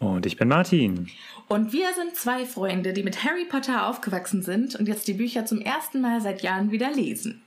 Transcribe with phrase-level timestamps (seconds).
[0.00, 1.08] Und ich bin Martin.
[1.46, 5.44] Und wir sind zwei Freunde, die mit Harry Potter aufgewachsen sind und jetzt die Bücher
[5.44, 7.42] zum ersten Mal seit Jahren wieder lesen.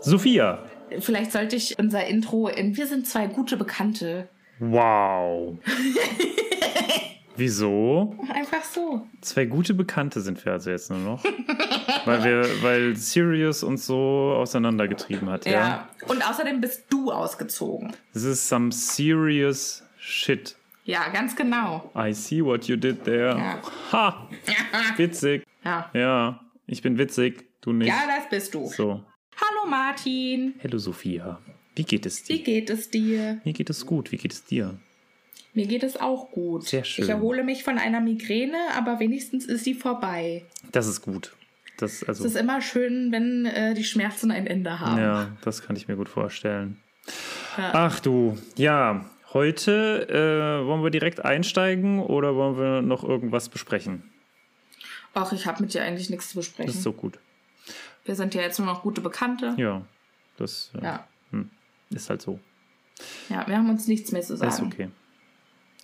[0.00, 0.62] Sophia.
[1.00, 4.28] Vielleicht sollte ich unser Intro in Wir sind zwei gute Bekannte.
[4.58, 5.58] Wow.
[7.36, 8.16] Wieso?
[8.32, 9.06] Einfach so.
[9.20, 11.24] Zwei gute Bekannte sind wir also jetzt nur noch.
[12.06, 15.52] weil wir, weil Sirius uns so auseinandergetrieben hat, ja?
[15.52, 15.88] Ja.
[16.08, 17.92] Und außerdem bist du ausgezogen.
[18.14, 20.56] This is some serious shit.
[20.84, 21.90] Ja, ganz genau.
[21.94, 23.36] I see what you did there.
[23.36, 23.60] Ja.
[23.92, 24.28] Ha!
[24.96, 25.44] Witzig.
[25.64, 25.90] Ja.
[25.92, 27.88] Ja, ich bin witzig, du nicht.
[27.88, 28.66] Ja, das bist du.
[28.68, 29.02] So.
[29.36, 30.54] Hallo Martin.
[30.62, 31.38] Hallo Sophia.
[31.76, 32.34] Wie geht es dir?
[32.36, 33.40] Wie geht es dir?
[33.44, 34.10] Mir geht es gut.
[34.10, 34.78] Wie geht es dir?
[35.52, 36.64] Mir geht es auch gut.
[36.66, 37.04] Sehr schön.
[37.04, 40.44] Ich erhole mich von einer Migräne, aber wenigstens ist sie vorbei.
[40.72, 41.34] Das ist gut.
[41.78, 44.98] Das, also, Es ist immer schön, wenn äh, die Schmerzen ein Ende haben.
[44.98, 46.78] ja, das kann ich mir gut vorstellen.
[47.56, 49.08] Ach du, ja.
[49.32, 54.02] Heute äh, wollen wir direkt einsteigen oder wollen wir noch irgendwas besprechen?
[55.12, 56.66] Ach, ich habe mit dir eigentlich nichts zu besprechen.
[56.68, 57.18] Das ist so gut.
[58.04, 59.54] Wir sind ja jetzt nur noch gute Bekannte.
[59.58, 59.82] Ja,
[60.38, 61.06] das äh, Ja.
[61.90, 62.38] Ist halt so.
[63.28, 64.50] Ja, wir haben uns nichts mehr zu sagen.
[64.52, 64.88] Ist okay.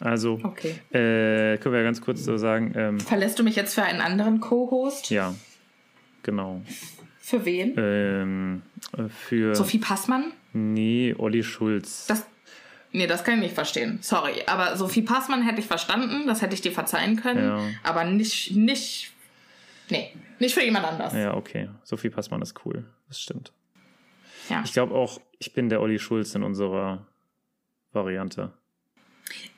[0.01, 0.75] Also, Okay.
[0.91, 4.01] äh, können wir ja ganz kurz so sagen, ähm, Verlässt du mich jetzt für einen
[4.01, 5.11] anderen Co-Host?
[5.11, 5.35] ja,
[6.23, 6.63] genau.
[7.21, 7.75] Für wen?
[7.77, 8.63] Ähm,
[8.99, 9.55] äh, für.
[9.55, 10.33] Sophie Passmann?
[10.55, 12.07] Nee, Olli Schulz.
[12.09, 12.27] Das,
[12.91, 13.99] nee, das kann ich nicht verstehen.
[14.03, 14.43] Sorry.
[14.47, 16.27] Aber Sophie Passmann hätte ich verstanden.
[16.27, 17.45] Das hätte ich dir verzeihen können.
[17.45, 17.61] Ja.
[17.85, 19.13] Aber nicht, nicht,
[19.89, 21.15] nee, nicht für jemand anders.
[21.15, 21.69] ja, okay.
[21.85, 22.85] Sophie Passmann ist cool.
[23.07, 23.53] Das stimmt.
[24.53, 24.63] Ja.
[24.65, 27.07] Ich glaube auch, ich bin der Olli Schulz in unserer
[27.93, 28.53] Variante.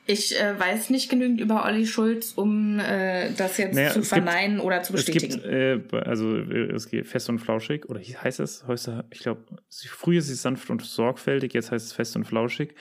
[0.07, 4.09] Ich äh, weiß nicht genügend über Olli Schulz, um äh, das jetzt Naja, zu es
[4.09, 5.41] gibt- verneinen oder zu Es bestätigen.
[5.41, 8.65] gibt, äh, also äh, es geht fest und flauschig, oder wie heißt es?
[8.67, 9.41] Heute, ich glaube,
[9.89, 12.75] früher ist es sanft und sorgfältig, jetzt heißt es fest und flauschig.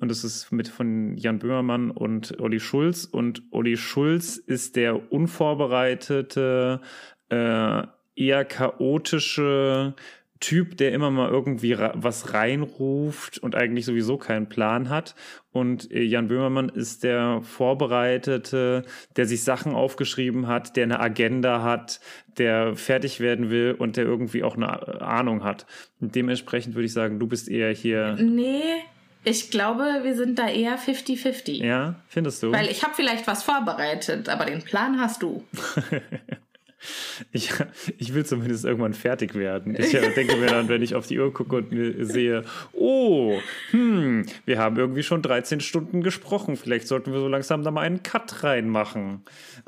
[0.00, 3.04] Und das ist mit von Jan Böhmermann und Olli Schulz.
[3.04, 6.80] Und Olli Schulz ist der unvorbereitete,
[7.30, 7.82] äh,
[8.16, 9.94] eher chaotische
[10.44, 15.14] Typ, der immer mal irgendwie was reinruft und eigentlich sowieso keinen Plan hat.
[15.52, 18.82] Und äh, Jan Böhmermann ist der Vorbereitete,
[19.16, 21.98] der sich Sachen aufgeschrieben hat, der eine Agenda hat,
[22.36, 25.64] der fertig werden will und der irgendwie auch eine Ahnung hat.
[26.02, 28.14] Und dementsprechend würde ich sagen, du bist eher hier.
[28.20, 28.60] nee,
[29.24, 31.64] ich glaube, wir sind da eher 50-50.
[31.64, 32.52] Ja, findest du?
[32.52, 35.42] Weil ich habe vielleicht was vorbereitet, aber den Plan hast du.
[37.32, 37.52] Ich,
[37.98, 39.74] ich will zumindest irgendwann fertig werden.
[39.78, 43.38] Ich äh, denke mir dann, wenn ich auf die Uhr gucke und mir sehe, oh,
[43.70, 46.56] hm, wir haben irgendwie schon 13 Stunden gesprochen.
[46.56, 49.24] Vielleicht sollten wir so langsam da mal einen Cut reinmachen.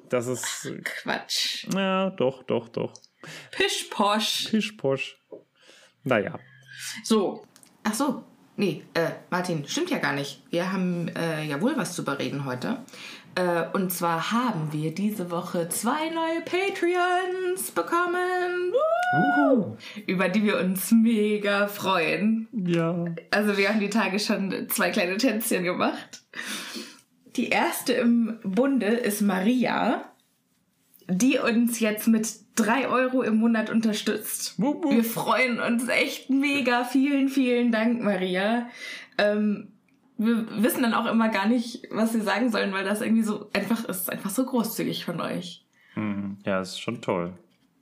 [0.08, 1.66] Das ist, Quatsch.
[1.74, 2.92] ja, doch, doch, doch.
[3.50, 4.48] Pischposch.
[4.50, 5.18] Pischposch.
[6.04, 6.38] Naja,
[7.02, 7.44] So.
[7.82, 8.24] Ach so.
[8.58, 10.42] Nee, äh, Martin, stimmt ja gar nicht.
[10.50, 12.78] Wir haben äh, ja wohl was zu bereden heute.
[13.36, 18.72] Äh, und zwar haben wir diese Woche zwei neue Patreons bekommen.
[19.12, 19.76] Woo!
[20.06, 22.48] Über die wir uns mega freuen.
[22.52, 23.04] ja.
[23.30, 26.22] Also wir haben die Tage schon zwei kleine Tänzchen gemacht.
[27.36, 30.10] Die erste im Bunde ist Maria,
[31.06, 34.54] die uns jetzt mit drei Euro im Monat unterstützt.
[34.56, 34.90] Wupp.
[34.90, 36.84] Wir freuen uns echt mega.
[36.84, 38.70] Vielen, vielen Dank, Maria.
[39.18, 39.72] Ähm,
[40.18, 43.50] wir wissen dann auch immer gar nicht, was wir sagen sollen, weil das irgendwie so
[43.52, 45.66] einfach ist, einfach so großzügig von euch.
[45.94, 46.38] Mhm.
[46.44, 47.34] Ja, ist schon toll.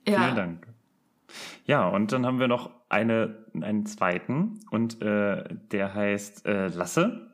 [0.07, 0.23] Ja.
[0.23, 0.67] Vielen Dank.
[1.65, 7.31] Ja, und dann haben wir noch eine, einen zweiten und äh, der heißt äh, Lasse.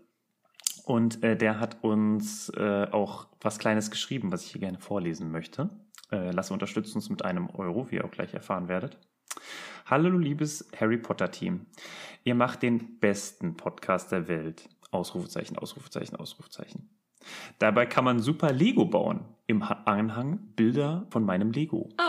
[0.86, 5.31] Und äh, der hat uns äh, auch was Kleines geschrieben, was ich hier gerne vorlesen
[5.31, 5.69] möchte.
[6.12, 8.97] Äh, Lasse unterstützt uns mit einem Euro, wie ihr auch gleich erfahren werdet.
[9.86, 11.65] Hallo, liebes Harry Potter-Team.
[12.24, 14.69] Ihr macht den besten Podcast der Welt.
[14.91, 16.89] Ausrufezeichen, Ausrufezeichen, Ausrufezeichen.
[17.59, 19.21] Dabei kann man super Lego bauen.
[19.47, 21.89] Im Ha- Anhang Bilder von meinem Lego.
[21.99, 22.03] Oh.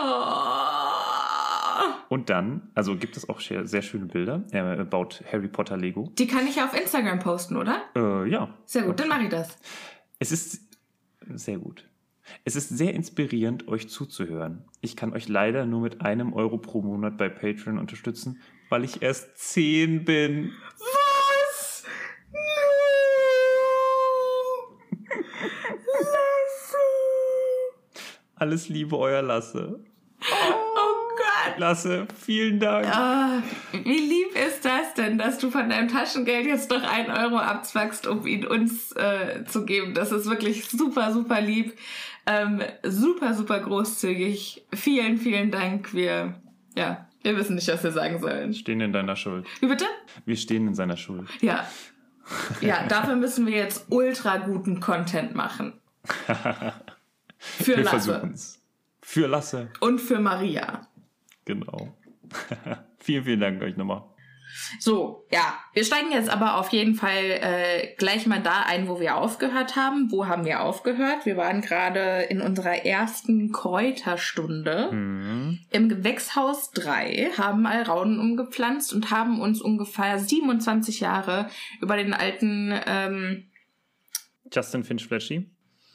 [2.09, 4.43] Und dann, also gibt es auch sehr, sehr schöne Bilder.
[4.51, 6.11] Er baut Harry Potter Lego.
[6.17, 7.81] Die kann ich ja auf Instagram posten, oder?
[7.95, 8.49] Äh, ja.
[8.65, 9.57] Sehr gut, dann mache ich das.
[10.19, 10.61] Es ist
[11.33, 11.87] sehr gut.
[12.45, 14.63] Es ist sehr inspirierend, euch zuzuhören.
[14.81, 18.39] Ich kann euch leider nur mit einem Euro pro Monat bei Patreon unterstützen,
[18.69, 20.51] weil ich erst 10 bin.
[28.35, 29.79] Alles Liebe, euer Lasse.
[30.19, 31.59] Oh Gott.
[31.59, 32.87] Lasse, vielen Dank.
[32.87, 37.37] Ah, wie lieb ist das denn, dass du von deinem Taschengeld jetzt noch einen Euro
[37.37, 39.93] abzwackst, um ihn uns äh, zu geben?
[39.93, 41.73] Das ist wirklich super, super lieb.
[42.25, 44.65] Ähm, super, super großzügig.
[44.73, 45.93] Vielen, vielen Dank.
[45.93, 46.35] Wir,
[46.75, 48.53] ja, wir wissen nicht, was wir sagen sollen.
[48.53, 49.45] Stehen in deiner Schuld.
[49.59, 49.85] Wie bitte?
[50.25, 51.27] Wir stehen in seiner Schuld.
[51.41, 51.67] Ja.
[52.61, 55.73] Ja, dafür müssen wir jetzt ultra guten Content machen.
[57.43, 58.33] Für Wir Lasse.
[59.01, 59.69] Für Lasse.
[59.81, 60.87] Und für Maria.
[61.45, 61.93] Genau.
[62.99, 64.03] vielen, vielen Dank euch nochmal.
[64.79, 68.99] So, ja, wir steigen jetzt aber auf jeden Fall äh, gleich mal da ein, wo
[68.99, 70.11] wir aufgehört haben.
[70.11, 71.25] Wo haben wir aufgehört?
[71.25, 75.59] Wir waren gerade in unserer ersten Kräuterstunde Mhm.
[75.71, 81.49] im Gewächshaus 3, haben Alraunen umgepflanzt und haben uns ungefähr 27 Jahre
[81.81, 83.49] über den alten, ähm,
[84.51, 85.49] Justin Finch Fletchy.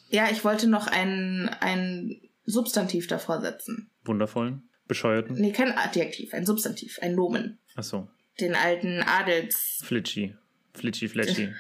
[0.08, 3.90] Ja, ich wollte noch ein, ein Substantiv davor setzen.
[4.04, 4.68] Wundervollen.
[4.86, 5.36] Bescheuerten.
[5.36, 7.58] Nee, kein Adjektiv, ein Substantiv, ein Nomen.
[7.74, 8.08] Achso.
[8.40, 9.80] Den alten Adels...
[9.84, 10.34] Flitchy.
[10.74, 11.52] Flitchy Fletchy.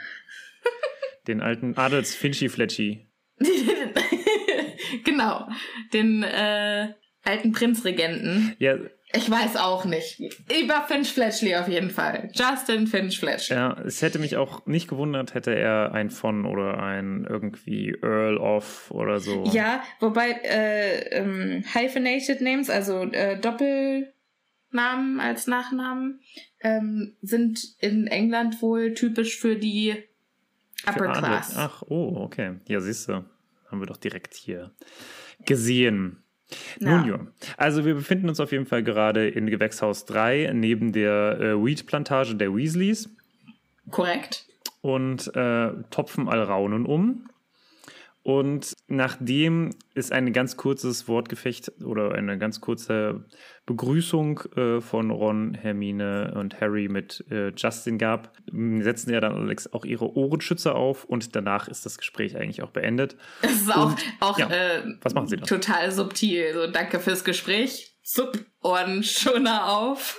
[1.26, 3.06] Den alten Adels Finchy Fletchy.
[5.04, 5.48] genau,
[5.92, 8.56] den äh, alten Prinzregenten.
[8.58, 8.78] Ja,
[9.14, 10.20] Ich weiß auch nicht.
[10.20, 12.30] Über Finch Fletchley auf jeden Fall.
[12.34, 13.56] Justin Finch Fletchley.
[13.56, 18.36] ja, es hätte mich auch nicht gewundert, hätte er ein von oder ein irgendwie Earl
[18.36, 19.44] of oder so.
[19.46, 26.20] Ja, wobei äh, ähm, hyphenated names, also äh, Doppelnamen als Nachnamen,
[26.60, 29.94] ähm, sind in England wohl typisch für die
[30.84, 31.22] Für Upper Adel.
[31.22, 31.54] Class.
[31.56, 32.56] Ach, oh, okay.
[32.66, 33.24] Ja, siehst du.
[33.70, 34.72] Haben wir doch direkt hier
[35.46, 36.22] gesehen.
[36.80, 36.98] Ja.
[36.98, 37.26] Nun ja.
[37.56, 42.36] Also wir befinden uns auf jeden Fall gerade in Gewächshaus 3 neben der äh, Weed-Plantage
[42.36, 43.10] der Weasleys
[43.90, 44.46] Korrekt.
[44.80, 47.28] und äh, topfen Alraunen um.
[48.22, 53.24] Und nachdem es ein ganz kurzes Wortgefecht oder eine ganz kurze
[53.66, 59.72] Begrüßung äh, von Ron, Hermine und Harry mit äh, Justin gab, setzen ja dann Alex
[59.74, 63.16] auch ihre Ohrenschützer auf und danach ist das Gespräch eigentlich auch beendet.
[63.42, 65.44] Es ist auch, Und, auch ja, äh, was machen Sie da?
[65.44, 66.54] total subtil.
[66.54, 67.94] So, danke fürs Gespräch.
[68.02, 70.18] Zup, Ohrenschoner auf.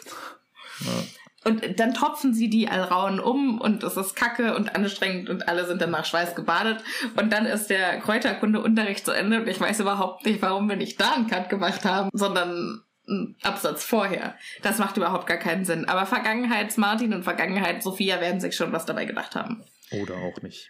[1.50, 5.66] Und dann tropfen sie die Alrauen um und es ist kacke und anstrengend und alle
[5.66, 6.84] sind danach Schweiß gebadet.
[7.16, 11.00] Und dann ist der Kräuterkunde-Unterricht zu Ende und ich weiß überhaupt nicht, warum wir nicht
[11.02, 14.36] da einen Cut gemacht haben, sondern einen Absatz vorher.
[14.62, 15.86] Das macht überhaupt gar keinen Sinn.
[15.86, 19.64] Aber Vergangenheits-Martin und Vergangenheits-Sophia werden sich schon was dabei gedacht haben.
[19.92, 20.70] Oder auch nicht.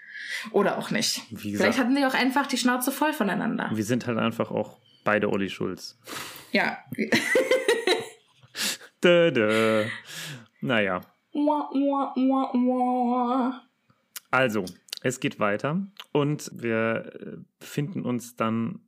[0.52, 1.22] Oder auch nicht.
[1.30, 3.70] Wie Vielleicht gesagt, hatten sie auch einfach die Schnauze voll voneinander.
[3.74, 6.00] wir sind halt einfach auch beide Olli Schulz.
[6.52, 6.78] Ja.
[9.04, 9.86] Dö, dö.
[10.62, 11.02] Naja,
[11.32, 13.62] Mua, mua, mua, mua.
[14.32, 14.66] also,
[15.02, 18.80] es geht weiter und wir äh, befinden uns dann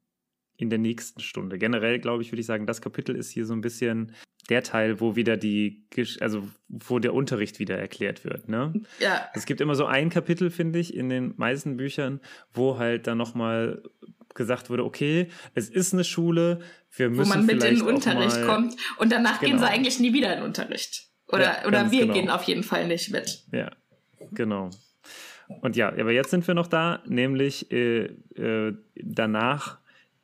[0.57, 1.57] in der nächsten Stunde.
[1.57, 4.13] Generell, glaube ich, würde ich sagen, das Kapitel ist hier so ein bisschen
[4.49, 5.85] der Teil, wo wieder die,
[6.19, 8.49] also wo der Unterricht wieder erklärt wird.
[8.49, 8.73] Ne?
[8.99, 12.19] Ja, Es gibt immer so ein Kapitel, finde ich, in den meisten Büchern,
[12.53, 13.81] wo halt dann nochmal
[14.33, 16.59] gesagt wurde, okay, es ist eine Schule,
[16.95, 19.61] wir wo müssen man mit in den Unterricht kommt und danach gehen Genau.
[19.63, 21.10] sie eigentlich nie wieder in den Unterricht.
[21.31, 22.13] Oder, Ja, oder wir genau.
[22.13, 23.43] gehen auf jeden Fall nicht mit.
[23.51, 23.71] Ja,
[24.31, 24.69] genau.
[25.61, 29.77] Und ja, aber jetzt sind wir noch da, nämlich äh, äh, danach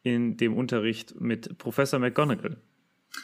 [0.04, 2.58] in dem Unterricht mit Professor McGonagall.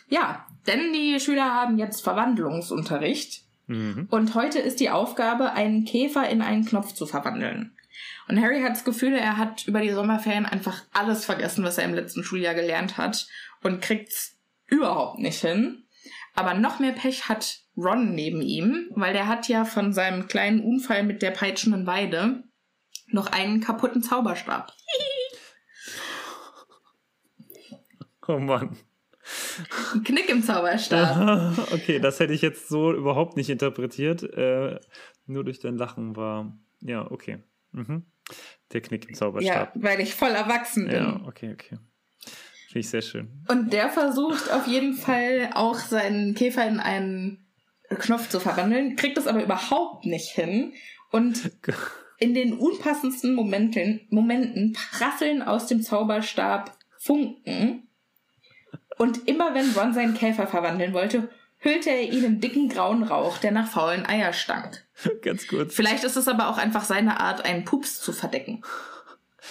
[0.09, 4.07] Ja, denn die Schüler haben jetzt Verwandlungsunterricht Mhm.
[4.11, 7.71] und heute ist die Aufgabe, einen Käfer in einen Knopf zu verwandeln.
[8.27, 11.85] Und Harry hat das Gefühl, er hat über die Sommerferien einfach alles vergessen, was er
[11.85, 13.25] im letzten Schuljahr gelernt hat
[13.61, 14.37] und kriegt's
[14.67, 15.83] überhaupt nicht hin.
[16.35, 20.61] Aber noch mehr Pech hat Ron neben ihm, weil der hat ja von seinem kleinen
[20.61, 22.43] Unfall mit der peitschenden Weide
[23.07, 24.71] noch einen kaputten Zauberstab.
[28.27, 28.77] Oh Mann.
[29.93, 31.57] Ein Knick im Zauberstab.
[31.73, 34.23] Okay, das hätte ich jetzt so überhaupt nicht interpretiert.
[34.23, 34.79] Äh,
[35.25, 36.55] nur durch dein Lachen war.
[36.81, 37.39] Ja, okay.
[37.71, 38.03] Mhm.
[38.71, 39.71] Der Knick im Ja, Zauberstab.
[39.75, 40.95] weil ich voll erwachsen bin.
[40.95, 41.77] Ja, okay, okay.
[42.67, 43.43] Finde ich sehr schön.
[43.49, 47.42] Und der versucht auf jeden Fall auch seinen Käfer in einen
[47.99, 50.73] Knopf zu verwandeln, kriegt das aber überhaupt nicht hin.
[51.11, 51.51] Und
[52.19, 57.87] in den unpassendsten Momenten, Momenten prasseln aus dem Zauberstab Funken.
[58.97, 63.37] Und immer wenn Ron seinen Käfer verwandeln wollte, hüllte er ihn in dicken grauen Rauch,
[63.37, 64.85] der nach faulen Eier stank.
[65.21, 65.73] Ganz kurz.
[65.73, 68.61] Vielleicht ist es aber auch einfach seine Art, einen Pups zu verdecken.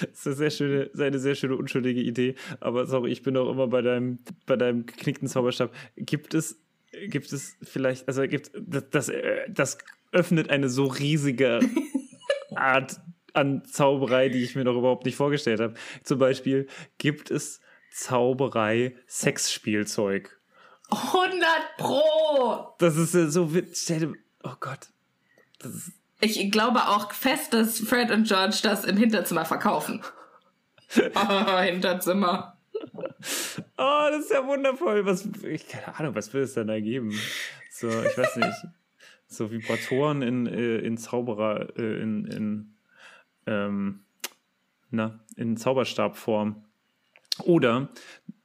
[0.01, 2.35] Das ist eine sehr schöne, eine sehr schöne, unschuldige Idee.
[2.61, 5.73] Aber sorry, ich bin auch immer bei deinem, bei deinem geknickten Zauberstab.
[5.97, 6.59] Gibt es,
[7.09, 9.79] gibt es vielleicht, also gibt, das, das, äh, das
[10.13, 11.61] öffnet eine so riesige
[12.55, 13.01] Art
[13.33, 15.75] an Zauberei, die ich mir noch überhaupt nicht vorgestellt habe.
[16.03, 16.69] Zum Beispiel
[16.99, 20.39] gibt es Zauberei Sexspielzeug.
[20.91, 22.75] 100 Pro!
[22.79, 24.89] Das ist so, stell oh Gott.
[25.63, 30.03] Ist, Ich glaube auch fest, dass Fred und George das im Hinterzimmer verkaufen.
[30.97, 32.52] oh, Hinterzimmer.
[33.79, 35.05] Oh, das ist ja wundervoll.
[35.07, 37.13] Was, ich, keine Ahnung, was will es denn da geben?
[37.71, 38.67] So, ich weiß nicht.
[39.27, 42.75] So Vibratoren in, äh, in Zauberer, äh, in, in,
[43.47, 44.01] ähm,
[44.91, 46.65] na, in Zauberstabform.
[47.45, 47.89] Oder,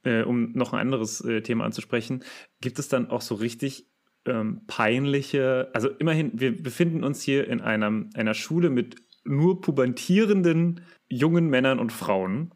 [0.04, 2.24] äh, um noch ein anderes äh, Thema anzusprechen,
[2.60, 3.86] gibt es dann auch so richtig
[4.24, 10.80] ähm, peinliche, also immerhin, wir befinden uns hier in einem, einer Schule mit nur pubertierenden
[11.08, 12.52] jungen Männern und Frauen,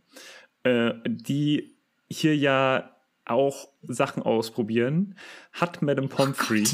[0.64, 1.76] äh, die
[2.10, 5.16] hier ja auch Sachen ausprobieren,
[5.52, 6.64] hat Madame Pomfrey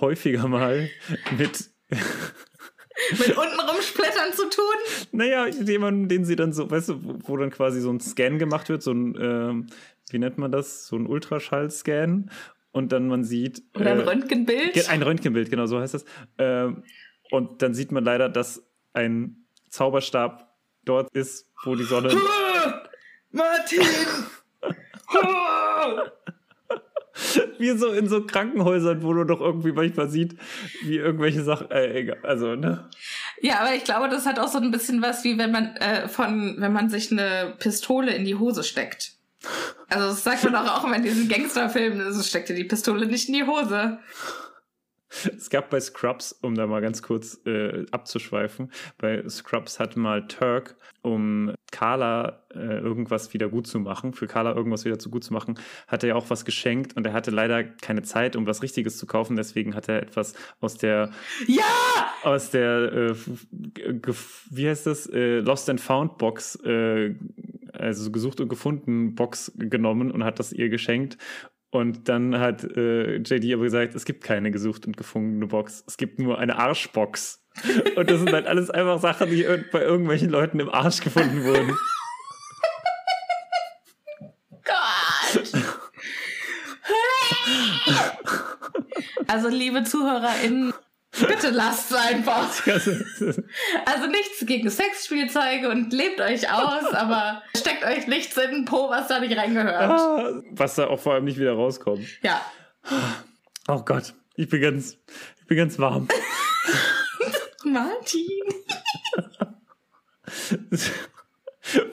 [0.00, 0.88] häufiger mal
[1.38, 1.70] mit,
[3.10, 4.64] Mit untenrum Splittern zu tun?
[5.12, 8.38] naja, jemanden, den sie dann so, weißt du, wo, wo dann quasi so ein Scan
[8.38, 9.66] gemacht wird, so ein, ähm,
[10.10, 12.30] wie nennt man das, so ein Ultraschall-Scan
[12.72, 13.62] und dann man sieht.
[13.74, 14.72] Oder ein äh, Röntgenbild?
[14.74, 16.04] Ge- Ein Röntgenbild, genau so heißt das.
[16.38, 16.84] Ähm,
[17.30, 18.62] und dann sieht man leider, dass
[18.92, 22.10] ein Zauberstab dort ist, wo die Sonne.
[23.36, 23.82] Martin!
[27.58, 30.36] wie so in so Krankenhäusern, wo du doch irgendwie manchmal sieht,
[30.82, 31.70] wie irgendwelche Sachen.
[31.70, 32.88] Äh, egal, also, ne?
[33.40, 36.08] ja, aber ich glaube, das hat auch so ein bisschen was, wie wenn man äh,
[36.08, 39.12] von, wenn man sich eine Pistole in die Hose steckt.
[39.88, 43.06] Also das sagt man doch auch immer in diesen Gangsterfilmen, so steckt dir die Pistole
[43.06, 43.98] nicht in die Hose.
[45.36, 50.26] Es gab bei Scrubs, um da mal ganz kurz äh, abzuschweifen, bei Scrubs hat mal
[50.26, 55.24] Turk, um Carla äh, irgendwas wieder gut zu machen, für Carla irgendwas wieder zu gut
[55.24, 58.46] zu machen, hat er ja auch was geschenkt und er hatte leider keine Zeit, um
[58.46, 61.10] was Richtiges zu kaufen, deswegen hat er etwas aus der
[61.46, 61.64] Ja!
[62.22, 63.14] aus der äh,
[64.50, 65.06] wie heißt das?
[65.06, 67.14] Äh, Lost and Found Box äh,
[67.72, 71.18] also gesucht und gefunden Box genommen und hat das ihr geschenkt
[71.70, 75.96] und dann hat äh, JD aber gesagt, es gibt keine gesucht und gefundene Box, es
[75.96, 77.42] gibt nur eine Arschbox.
[77.96, 79.42] Und das sind halt alles einfach Sachen, die
[79.72, 81.74] bei irgendwelchen Leuten im Arsch gefunden wurden.
[84.62, 85.52] Gott!
[89.28, 90.72] Also, liebe ZuhörerInnen,
[91.46, 92.66] bitte lasst es einfach.
[92.66, 92.90] Also,
[93.84, 98.90] Also nichts gegen Sexspielzeuge und lebt euch aus, aber steckt euch nichts in den Po,
[98.90, 99.90] was da nicht reingehört.
[99.90, 102.06] ah, was da auch vor allem nicht wieder rauskommt.
[102.22, 102.40] Ja.
[103.68, 104.96] Oh Gott, ich bin ganz,
[105.40, 106.08] ich bin ganz warm.
[107.64, 108.26] Martin.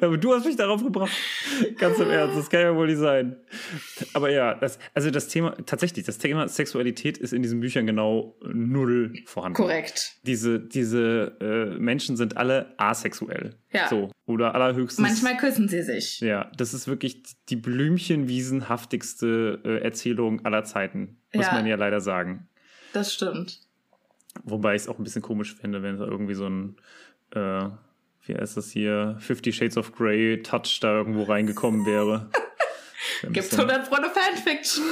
[0.02, 1.12] Aber du hast mich darauf gebracht.
[1.78, 3.36] Ganz im Ernst, das kann ja wohl nicht sein.
[4.14, 8.38] Aber ja, das, also das Thema, tatsächlich, das Thema Sexualität ist in diesen Büchern genau
[8.44, 9.56] null vorhanden.
[9.56, 10.14] Korrekt.
[10.24, 13.56] Diese, diese äh, Menschen sind alle asexuell.
[13.72, 13.88] Ja.
[13.88, 14.12] So.
[14.26, 15.08] Oder allerhöchstens.
[15.08, 16.20] Manchmal küssen sie sich.
[16.20, 21.54] Ja, das ist wirklich die blümchenwiesenhaftigste äh, Erzählung aller Zeiten, muss Ja.
[21.54, 22.48] man ja leider sagen.
[22.94, 23.60] Das stimmt.
[24.44, 26.76] Wobei ich es auch ein bisschen komisch finde, wenn da irgendwie so ein,
[27.36, 27.66] äh,
[28.26, 32.30] wie heißt das hier, Fifty Shades of Grey Touch da irgendwo reingekommen wäre.
[33.24, 34.84] Gibt's bisschen- 100 Pro Fanfiction?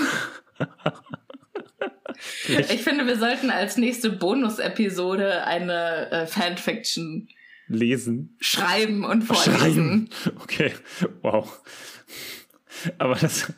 [2.47, 7.27] Ich finde, wir sollten als nächste Bonus-Episode eine äh, Fanfiction
[7.67, 8.35] lesen.
[8.39, 10.09] schreiben und vorlesen.
[10.11, 10.35] Schreiben.
[10.43, 10.73] Okay,
[11.21, 11.61] wow.
[12.97, 13.51] Aber das,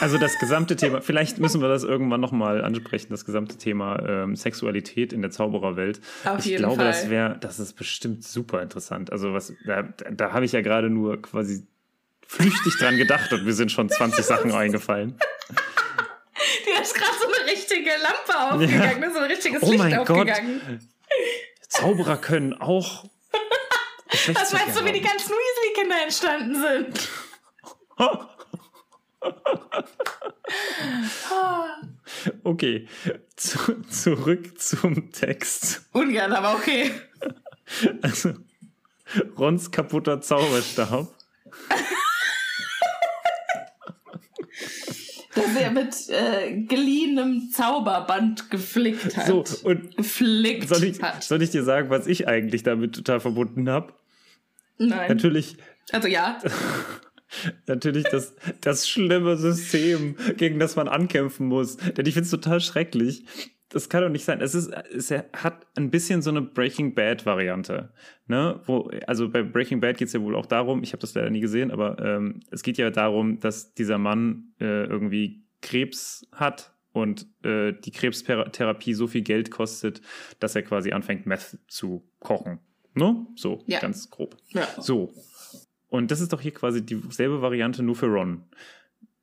[0.00, 4.36] also das gesamte Thema, vielleicht müssen wir das irgendwann nochmal ansprechen, das gesamte Thema ähm,
[4.36, 6.00] Sexualität in der Zaubererwelt.
[6.24, 6.86] Auf ich jeden glaube, Fall.
[6.86, 9.12] das wäre, das ist bestimmt super interessant.
[9.12, 11.66] Also was, da, da habe ich ja gerade nur quasi
[12.26, 15.18] flüchtig dran gedacht und mir sind schon 20 Sachen eingefallen.
[16.82, 19.10] ist gerade so eine richtige Lampe aufgegangen, ja.
[19.10, 20.60] so ein richtiges oh Licht mein aufgegangen.
[20.66, 20.78] Gott.
[21.68, 23.04] Zauberer können auch.
[24.34, 27.08] Was meinst du, wie die ganzen Weasley-Kinder entstanden sind?
[32.44, 32.86] okay,
[33.36, 35.86] zu, zurück zum Text.
[35.92, 36.90] Ungern, aber okay.
[38.02, 38.34] Also,
[39.38, 41.08] Rons kaputter Zauberstab.
[45.34, 49.26] dass er mit äh, geliehenem Zauberband geflickt hat.
[49.26, 51.22] So, und geflickt soll ich, hat.
[51.22, 53.94] soll ich dir sagen, was ich eigentlich damit total verbunden habe?
[54.78, 55.08] Nein.
[55.08, 55.56] Natürlich.
[55.90, 56.38] Also ja.
[57.66, 61.76] Natürlich das, das schlimme System, gegen das man ankämpfen muss.
[61.76, 63.24] Denn ich finde es total schrecklich.
[63.68, 64.42] Das kann doch nicht sein.
[64.42, 67.90] Es, ist, es hat ein bisschen so eine Breaking Bad-Variante.
[68.26, 68.60] Ne?
[68.66, 71.30] Wo, also bei Breaking Bad geht es ja wohl auch darum, ich habe das leider
[71.30, 76.74] nie gesehen, aber ähm, es geht ja darum, dass dieser Mann äh, irgendwie Krebs hat
[76.92, 80.02] und äh, die Krebstherapie so viel Geld kostet,
[80.38, 82.58] dass er quasi anfängt, Meth zu kochen.
[82.94, 83.26] Ne?
[83.36, 83.80] So, Ja.
[83.80, 84.36] ganz grob.
[84.50, 84.68] ja.
[84.82, 85.14] So.
[85.92, 88.44] Und das ist doch hier quasi dieselbe Variante nur für Ron.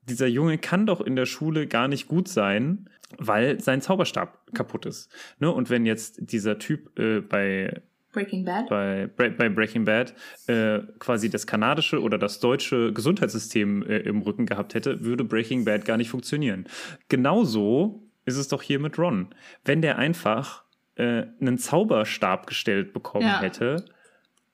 [0.03, 4.85] Dieser Junge kann doch in der Schule gar nicht gut sein, weil sein Zauberstab kaputt
[4.85, 5.11] ist.
[5.39, 5.51] Ne?
[5.51, 7.81] Und wenn jetzt dieser Typ äh, bei,
[8.13, 8.69] Breaking Bad.
[8.69, 10.13] bei, bei Breaking Bad
[10.45, 15.65] äh, quasi das kanadische oder das deutsche Gesundheitssystem äh, im Rücken gehabt hätte, würde Breaking
[15.65, 16.65] Bad gar nicht funktionieren.
[17.07, 19.33] Genauso ist es doch hier mit Ron.
[19.65, 23.41] Wenn der einfach äh, einen Zauberstab gestellt bekommen Ja.
[23.41, 23.85] hätte,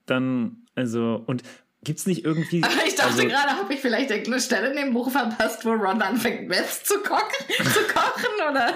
[0.05, 1.43] dann, also, und
[1.86, 2.62] gibt's nicht irgendwie.
[2.63, 5.72] Aber ich dachte also, gerade, habe ich vielleicht irgendeine Stelle in dem Buch verpasst, wo
[5.72, 8.74] Ron anfängt, Meth zu kochen, zu kochen oder?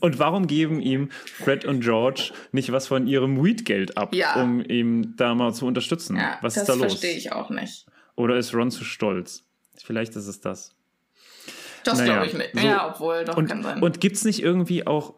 [0.00, 4.34] Und warum geben ihm Fred und George nicht was von ihrem Weed-Geld ab, Ja.
[4.42, 6.16] um ihm da mal zu unterstützen?
[6.16, 6.92] Ja, was das ist da los?
[6.92, 7.86] verstehe ich auch nicht.
[8.14, 9.44] Oder ist Ron zu stolz?
[9.82, 10.74] Vielleicht ist es das.
[11.84, 12.50] Das Naja, glaube ich nicht.
[12.60, 13.82] so- ja, obwohl, doch Und, kann sein.
[13.82, 15.14] und gibt's nicht irgendwie auch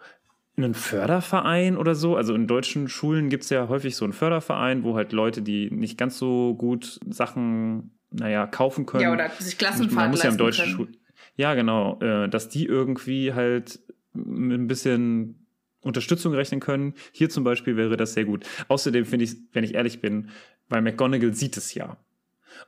[0.57, 2.17] einen Förderverein oder so?
[2.17, 5.99] Also in deutschen Schulen gibt's ja häufig so einen Förderverein, wo halt Leute, die nicht
[5.99, 9.03] ganz so gut Sachen, naja, kaufen können.
[9.03, 10.77] ja, oder sich man Klassenfahrten muss ja im deutschen können.
[10.77, 10.89] Schul
[11.37, 13.81] ja genau, äh, dass die irgendwie halt
[14.13, 15.47] mit ein bisschen
[15.81, 16.95] Unterstützung rechnen können.
[17.13, 18.47] Hier zum Beispiel wäre das sehr gut.
[18.69, 20.31] Außerdem finde ich, wenn ich ehrlich bin,
[20.69, 21.99] weil McGonagall sieht es ja.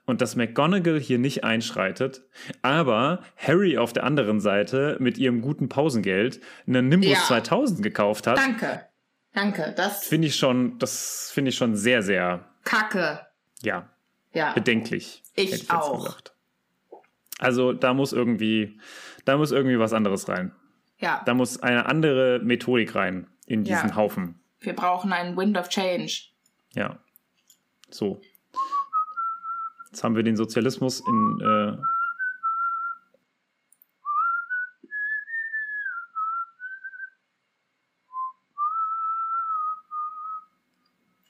[0.04, 2.22] Und dass McGonagall hier nicht einschreitet,
[2.62, 7.18] aber Harry auf der anderen Seite mit ihrem guten Pausengeld einen Nimbus Ja.
[7.18, 8.86] 2000 gekauft hat, Danke.
[9.32, 9.74] Danke.
[9.76, 13.20] Das finde ich schon, das finde ich schon sehr, sehr, Kacke.
[13.62, 13.88] ja,
[14.32, 14.52] Ja.
[14.52, 15.22] bedenklich.
[15.34, 15.98] Ich jetzt auch.
[16.04, 16.32] gesagt.
[17.38, 18.80] Also da muss irgendwie,
[19.26, 20.52] da muss irgendwie was anderes rein.
[20.98, 21.22] Ja.
[21.26, 23.96] Da muss eine andere Methodik rein in diesen Ja.
[23.96, 24.40] Haufen.
[24.60, 26.28] Wir brauchen einen Wind of Change.
[26.74, 26.98] Ja.
[27.90, 28.20] So.
[29.96, 31.40] Jetzt haben wir den Sozialismus in.
[31.40, 31.78] Äh,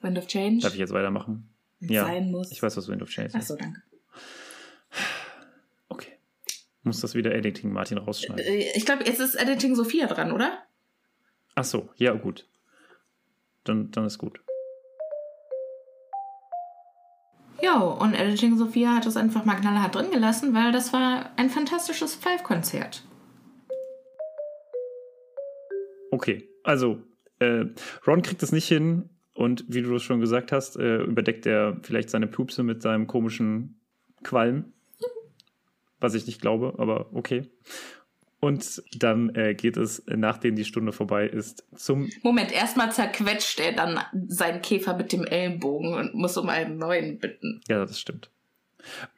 [0.00, 0.62] Wind of Change.
[0.62, 1.48] darf ich jetzt weitermachen?
[1.80, 2.04] Wenn's Ja.
[2.06, 2.50] sein muss.
[2.50, 3.34] Ich weiß, was Wind of Change ist.
[3.36, 3.82] Achso, danke.
[5.88, 6.18] Okay.
[6.82, 8.44] Muss das wieder Editing Martin rausschneiden?
[8.44, 10.66] Äh, Ich glaube, jetzt ist Editing Sophia dran, oder?
[11.54, 12.48] Ach so, ja, gut.
[13.64, 14.40] Dann, dann ist gut.
[17.66, 21.50] Jo, und Editing Sophia hat es einfach mal knallhart drin gelassen, weil das war ein
[21.50, 23.02] fantastisches Five-Konzert.
[26.12, 27.02] Okay, also
[27.40, 27.64] äh,
[28.06, 31.78] Ron kriegt es nicht hin und wie du es schon gesagt hast, äh, überdeckt er
[31.82, 33.80] vielleicht seine Pupse mit seinem komischen
[34.22, 34.72] Qualm.
[35.98, 37.50] Was ich nicht glaube, aber okay.
[38.46, 42.08] Und dann äh, geht es, nachdem die Stunde vorbei ist, zum.
[42.22, 47.18] Moment, erstmal zerquetscht er dann seinen Käfer mit dem Ellenbogen und muss um einen neuen
[47.18, 47.60] bitten.
[47.68, 48.30] Ja, das stimmt.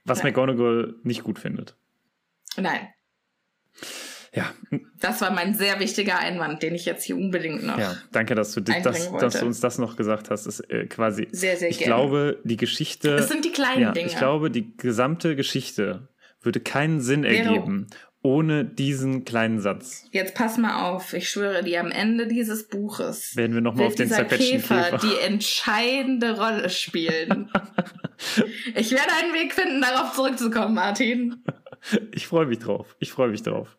[0.05, 0.25] Was Ja.
[0.25, 1.77] McGonagall nicht gut findet.
[2.57, 2.89] Nein,
[4.35, 4.53] Ja,
[5.01, 7.79] das war mein sehr wichtiger Einwand, den ich jetzt hier unbedingt noch.
[7.79, 10.47] ja, danke, dass du, das, dass du uns das noch gesagt hast.
[10.47, 11.29] Das ist äh, quasi.
[11.33, 11.95] Sehr, sehr ich gerne.
[11.95, 13.15] glaube, die Geschichte.
[13.15, 14.07] Es sind die kleinen ja, Dinge.
[14.09, 16.09] ich glaube, die gesamte Geschichte
[16.41, 17.55] würde keinen Sinn Vero.
[17.55, 17.87] ergeben
[18.23, 20.07] ohne diesen kleinen Satz.
[20.11, 23.95] Jetzt pass mal auf, ich schwöre dir, am Ende dieses Buches Werden wir nochmal auf
[23.95, 24.99] den zerquetschten Käfer, Käfer.
[24.99, 27.51] die entscheidende Rolle spielen.
[28.75, 31.45] ich werde einen Weg finden, darauf zurückzukommen, Martin.
[32.13, 32.97] Ich freue mich drauf.
[32.99, 33.77] Ich freue mich drauf.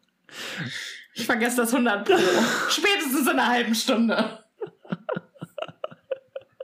[1.13, 2.15] Ich vergesse das 100 Pro.
[2.69, 4.39] Spätestens in einer halben Stunde.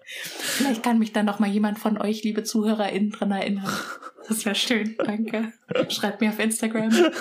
[0.05, 3.69] Vielleicht kann mich dann noch mal jemand von euch, liebe ZuhörerInnen, dran erinnern.
[4.29, 5.51] Das wäre schön, danke.
[5.89, 7.11] Schreibt mir auf Instagram.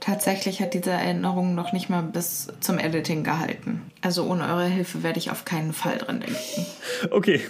[0.00, 3.90] Tatsächlich hat diese Erinnerung noch nicht mal bis zum Editing gehalten.
[4.02, 6.66] Also ohne eure Hilfe werde ich auf keinen Fall dran denken.
[7.10, 7.40] Okay.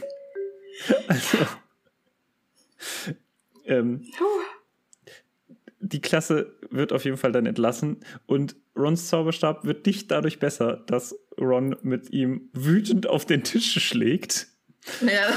[1.09, 1.38] Also.
[3.66, 4.07] Ähm,
[5.80, 10.83] die Klasse wird auf jeden Fall dann entlassen und Rons Zauberstab wird nicht dadurch besser,
[10.87, 14.48] dass Ron mit ihm wütend auf den Tisch schlägt.
[15.00, 15.33] Ja.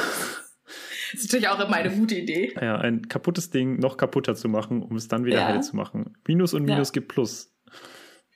[1.17, 2.53] Ist natürlich auch immer eine gute Idee.
[2.62, 5.45] Ja, ein kaputtes Ding noch kaputter zu machen, um es dann wieder Ja.
[5.47, 6.15] heil zu machen.
[6.27, 6.93] Minus und Minus Ja.
[6.93, 7.51] gibt Plus.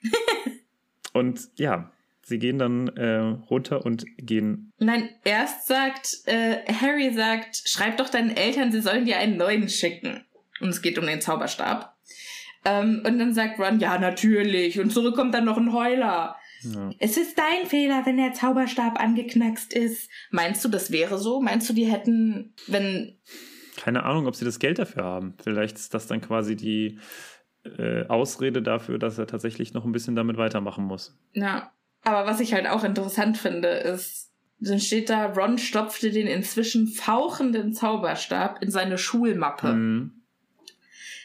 [1.13, 1.91] und ja,
[2.23, 3.17] sie gehen dann äh,
[3.49, 4.71] runter und gehen.
[4.79, 9.69] Nein, erst sagt, äh, Harry sagt, schreib doch deinen Eltern, sie sollen dir einen neuen
[9.69, 10.23] schicken.
[10.59, 11.95] Und es geht um den Zauberstab.
[12.65, 14.79] Ähm, und dann sagt Ron, ja, natürlich.
[14.79, 16.35] Und zurück kommt dann noch ein Heuler.
[16.62, 16.91] Ja.
[17.00, 20.10] Es ist dein Fehler, wenn der Zauberstab angeknackst ist.
[20.30, 21.41] Meinst du, das wäre so?
[21.41, 23.17] Meinst du, die hätten, wenn.
[23.78, 25.36] Keine Ahnung, ob sie das Geld dafür haben.
[25.41, 27.00] Vielleicht ist das dann quasi die
[27.63, 31.17] äh, Ausrede dafür, dass er tatsächlich noch ein bisschen damit weitermachen muss.
[31.34, 31.71] Ja.
[32.04, 36.88] Aber was ich halt auch interessant finde, ist, dann steht da, Ron stopfte den inzwischen
[36.88, 39.74] fauchenden Zauberstab in seine Schulmappe.
[39.74, 40.12] Mhm.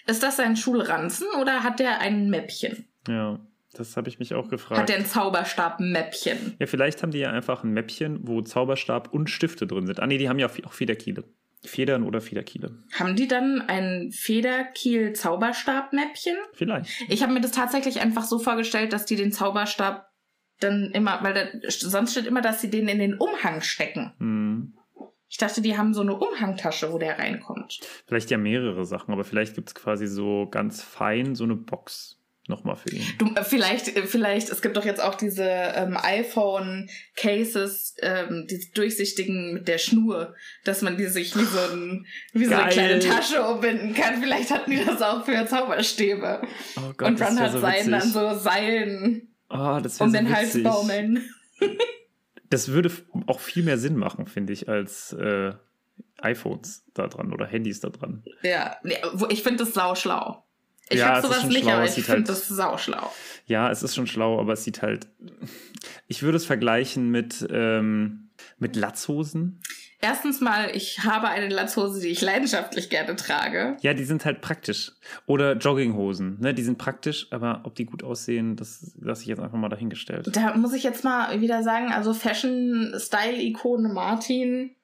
[0.07, 2.87] Ist das sein Schulranzen oder hat der ein Mäppchen?
[3.09, 3.41] Ja,
[3.79, 4.89] das habe ich mich auch Hat gefragt.
[4.89, 6.57] der ein Zauberstab-Mäppchen?
[6.59, 10.01] Ja, vielleicht haben die ja einfach ein Mäppchen, wo Zauberstab und Stifte drin sind.
[10.01, 11.25] Ah, nee, die haben ja auch Federkiele.
[11.63, 12.83] Federn oder Federkiele.
[12.93, 16.37] Haben die dann ein Federkiel-Zauberstab-Mäppchen?
[16.53, 16.91] Vielleicht.
[17.09, 20.11] Ich habe mir das tatsächlich einfach so vorgestellt, dass die den Zauberstab
[20.61, 24.13] dann immer, weil da, sonst steht immer, dass sie den in den Umhang stecken.
[24.19, 24.75] Hm.
[25.29, 27.81] Ich dachte, die haben so eine Umhangtasche, wo der reinkommt.
[28.07, 32.16] Vielleicht ja mehrere Sachen, aber vielleicht gibt es quasi so ganz fein so eine Box
[32.49, 33.03] nochmal für ihn.
[33.19, 38.71] Du, äh, vielleicht, äh, vielleicht, es gibt doch jetzt auch diese ähm, iPhone-Cases, ähm, diese
[38.73, 42.99] durchsichtigen mit der Schnur, dass man die sich wie so, ein, wie so eine kleine
[42.99, 44.21] Tasche umbinden kann.
[44.23, 46.43] Vielleicht hatten die das auch für Zauberstäbe.
[46.77, 47.95] Oh Und das Ron wär hat seinen witzig.
[47.95, 50.65] an so Seilen Oh, das um so den Hals witzig.
[50.65, 51.29] baumeln.
[52.49, 52.93] Das würde
[53.27, 55.53] auch viel mehr Sinn machen, finde ich, als äh,
[56.19, 58.23] iPhones da dran oder Handys da dran.
[58.45, 58.77] Ja,
[59.31, 60.46] ich finde das sauschlau.
[60.89, 62.49] Ich Ja, hab es ist sowas nicht, schlau, aber es ich sieht finde halt- das
[62.49, 63.13] sauschlau.
[63.47, 65.07] Ja, es ist schon schlau, aber es sieht halt.
[66.09, 69.61] Ich würde es vergleichen mit, ähm, mit Latzhosen.
[70.01, 73.79] Erstens mal, ich habe eine Latzhose, die ich leidenschaftlich gerne trage.
[73.81, 74.93] Ja, die sind halt praktisch.
[75.27, 76.53] Oder Jogginghosen, ne?
[76.53, 80.29] Die sind praktisch, aber ob die gut aussehen, das lasse ich jetzt einfach mal dahingestellt.
[80.37, 84.76] Da muss ich jetzt mal wieder sagen, also Fashion-Style-Ikone Martin,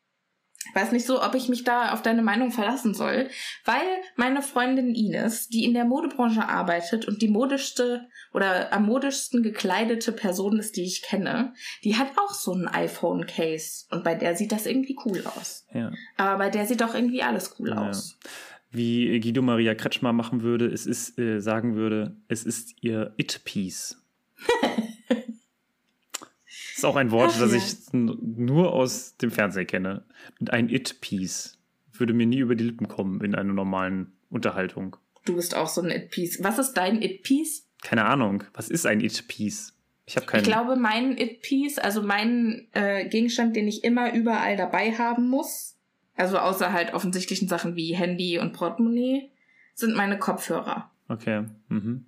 [0.75, 3.29] weiß nicht so, ob ich mich da auf deine Meinung verlassen soll,
[3.65, 3.83] weil
[4.17, 10.13] meine Freundin Ines, die in der Modebranche arbeitet und die modischste oder am modischsten gekleidete
[10.13, 14.53] Person ist, die ich kenne, die hat auch so ein iPhone-Case und bei der sieht
[14.53, 15.67] das irgendwie cool aus.
[15.75, 15.93] Ja.
[16.17, 17.89] Aber bei der sieht doch irgendwie alles cool Ja.
[17.89, 18.19] aus.
[18.71, 23.99] Wie Guido Maria Kretschmer machen würde, es ist, äh, sagen würde, es ist ihr It-Piece.
[26.83, 27.59] ist auch ein Wort, Ach das ja.
[27.59, 30.05] ich nur aus dem Fernsehen kenne.
[30.41, 31.59] Und ein It-Piece
[31.93, 34.97] würde mir nie über die Lippen kommen in einer normalen Unterhaltung.
[35.25, 36.43] Du bist auch so ein It-Piece.
[36.43, 37.69] Was ist dein It-Piece?
[37.83, 39.75] Keine Ahnung, was ist ein It-Piece?
[40.07, 40.41] Ich habe keinen.
[40.41, 45.77] Ich glaube, mein It-Piece, also mein äh, Gegenstand, den ich immer überall dabei haben muss,
[46.17, 49.31] also außer halt offensichtlichen Sachen wie Handy und Portemonnaie,
[49.75, 50.91] sind meine Kopfhörer.
[51.09, 51.45] Okay.
[51.69, 52.07] Mhm.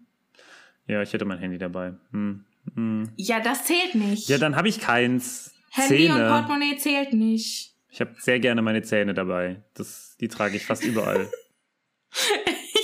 [0.86, 1.94] Ja, ich hätte mein Handy dabei.
[2.10, 2.44] Hm.
[2.74, 3.10] Hm.
[3.16, 4.28] Ja, das zählt nicht.
[4.28, 5.52] Ja, dann habe ich keins.
[5.70, 6.28] Handy und Zähne.
[6.28, 7.74] Portemonnaie zählt nicht.
[7.90, 9.62] Ich habe sehr gerne meine Zähne dabei.
[9.74, 11.30] Das, die trage ich fast überall.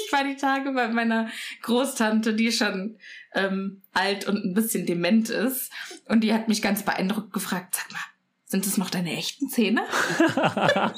[0.07, 1.31] Ich war die Tage bei meiner
[1.63, 2.99] Großtante, die schon
[3.33, 5.71] ähm, alt und ein bisschen dement ist.
[6.07, 8.01] Und die hat mich ganz beeindruckt gefragt, sag mal,
[8.45, 9.85] sind das noch deine echten Zähne?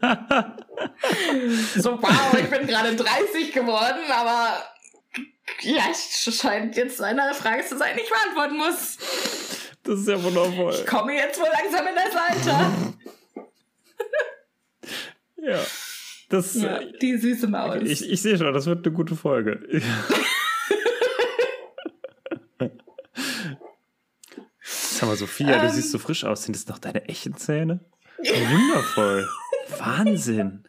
[1.74, 4.62] So, wow, ich bin gerade 30 geworden, aber
[5.62, 8.98] ja, es scheint jetzt eine Frage zu sein, die ich beantworten muss.
[9.82, 10.74] Das ist ja wundervoll.
[10.74, 12.72] Ich komme jetzt wohl langsam in das Alter.
[15.44, 15.58] Ja.
[16.28, 17.78] Das, Ja, die süße Maus.
[17.82, 19.60] ich, ich sehe schon, das wird eine gute Folge.
[24.60, 25.72] Sag mal, Sophia, du Ähm.
[25.72, 26.44] siehst so frisch aus.
[26.44, 27.80] Sind das noch deine echten Zähne?
[28.18, 29.28] Wundervoll.
[29.78, 30.64] Wahnsinn.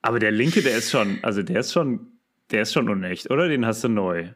[0.00, 2.11] Aber der linke, der ist schon, also der ist schon,
[2.52, 3.48] der ist schon unecht, oder?
[3.48, 4.28] Den hast du neu.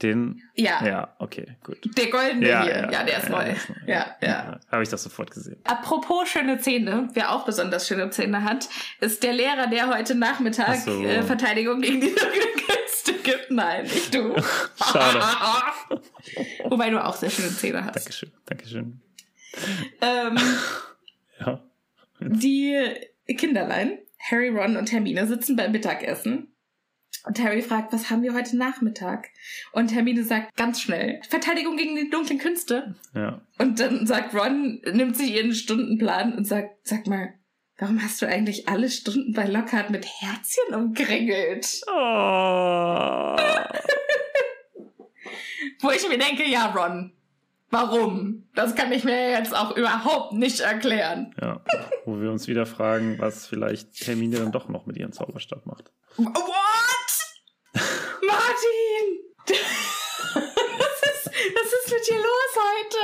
[0.00, 1.78] Den, ja, ja, okay, gut.
[1.96, 2.88] der goldene hier.
[2.90, 3.50] Ja, der ist neu.
[3.52, 3.76] ist neu.
[3.86, 4.58] Ja, ja.
[4.68, 5.58] Habe ich das sofort gesehen.
[5.62, 8.68] Apropos schöne Zähne, wer auch besonders schöne Zähne hat,
[9.00, 11.04] ist der Lehrer, der heute Nachmittag Ach so.
[11.04, 13.52] äh, Verteidigung gegen die Künste gibt.
[13.52, 14.34] Nein, nicht du.
[14.84, 15.20] Schade.
[16.64, 17.94] Wobei du auch sehr schöne Zähne hast.
[17.94, 19.00] Dankeschön, Dankeschön.
[20.00, 20.36] Ähm,
[21.38, 21.60] Ja.
[22.20, 22.92] die
[23.36, 23.98] Kinderlein,
[24.30, 26.51] Harry, Ron und Hermine, sitzen beim Mittagessen.
[27.24, 29.28] Und Harry fragt, was haben wir heute Nachmittag?
[29.72, 32.96] Und Hermine sagt ganz schnell, Verteidigung gegen die dunklen Künste.
[33.14, 33.40] Ja.
[33.58, 37.34] Und dann sagt Ron, nimmt sich ihren Stundenplan und sagt, sag mal,
[37.82, 41.80] Warum hast du eigentlich alle Stunden bei Lockhart mit Herzchen umkringelt?
[41.88, 41.90] Oh.
[45.80, 47.12] Wo ich mir denke, ja, Ron,
[47.70, 48.48] warum?
[48.54, 51.34] Das kann ich mir jetzt auch überhaupt nicht erklären.
[51.40, 51.60] Ja,
[52.04, 55.90] wo wir uns wieder fragen, was vielleicht Hermine dann doch noch mit ihrem Zauberstab macht.
[56.18, 57.11] What?
[58.26, 59.20] Martin!
[59.48, 62.98] was, ist, was ist mit dir los heute?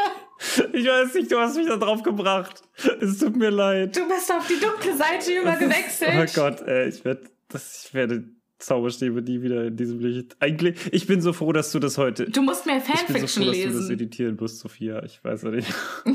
[0.76, 2.62] Ich weiß nicht, du hast mich da drauf gebracht.
[3.00, 3.96] Es tut mir leid.
[3.96, 6.12] Du bist auf die dunkle Seite übergewechselt.
[6.16, 8.24] Oh Gott, ey, ich werde, ich werde
[8.58, 10.36] Zauberstäbe nie wieder in diesem Licht.
[10.40, 12.28] Eigentlich, ich bin so froh, dass du das heute.
[12.30, 13.64] Du musst mehr Fanfiction ich bin so froh, lesen.
[13.64, 15.02] dass du das editieren wirst, Sophia.
[15.04, 15.72] Ich weiß ja nicht.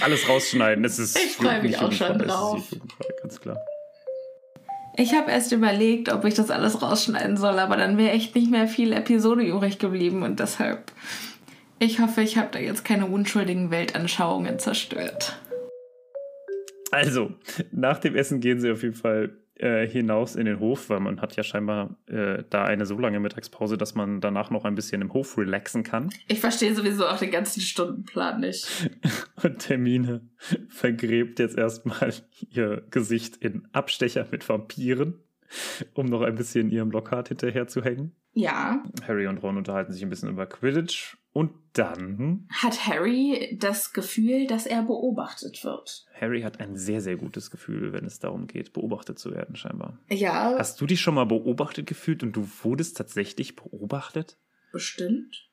[0.00, 0.82] Alles rausschneiden.
[0.82, 2.72] Das ist Ich freu mich auch schon drauf.
[2.72, 3.58] Ist ganz klar.
[4.96, 8.50] Ich habe erst überlegt, ob ich das alles rausschneiden soll, aber dann wäre echt nicht
[8.50, 10.92] mehr viel Episode übrig geblieben und deshalb.
[11.80, 15.36] Ich hoffe, ich habe da jetzt keine unschuldigen Weltanschauungen zerstört.
[16.92, 17.32] Also,
[17.72, 21.20] nach dem Essen gehen sie auf jeden Fall äh, hinaus in den Hof, weil man
[21.20, 25.00] hat ja scheinbar äh, da eine so lange Mittagspause, dass man danach noch ein bisschen
[25.00, 26.10] im Hof relaxen kann.
[26.26, 28.90] Ich verstehe sowieso auch den ganzen Stundenplan nicht.
[29.42, 30.28] Und Hermine
[30.68, 32.12] vergräbt jetzt erstmal
[32.50, 35.20] ihr Gesicht in Abstecher mit Vampiren,
[35.94, 38.14] um noch ein bisschen ihrem Lockhart hinterher zu hängen.
[38.32, 38.82] Ja.
[39.06, 44.46] Harry und Ron unterhalten sich ein bisschen über Quidditch und dann Hat Harry das Gefühl,
[44.46, 46.06] dass er beobachtet wird?
[46.20, 49.98] Harry hat ein sehr, sehr gutes Gefühl, wenn es darum geht, beobachtet zu werden, scheinbar.
[50.10, 54.36] Ja, Hast du dich schon mal beobachtet gefühlt und du wurdest tatsächlich beobachtet?
[54.72, 55.48] bestimmt.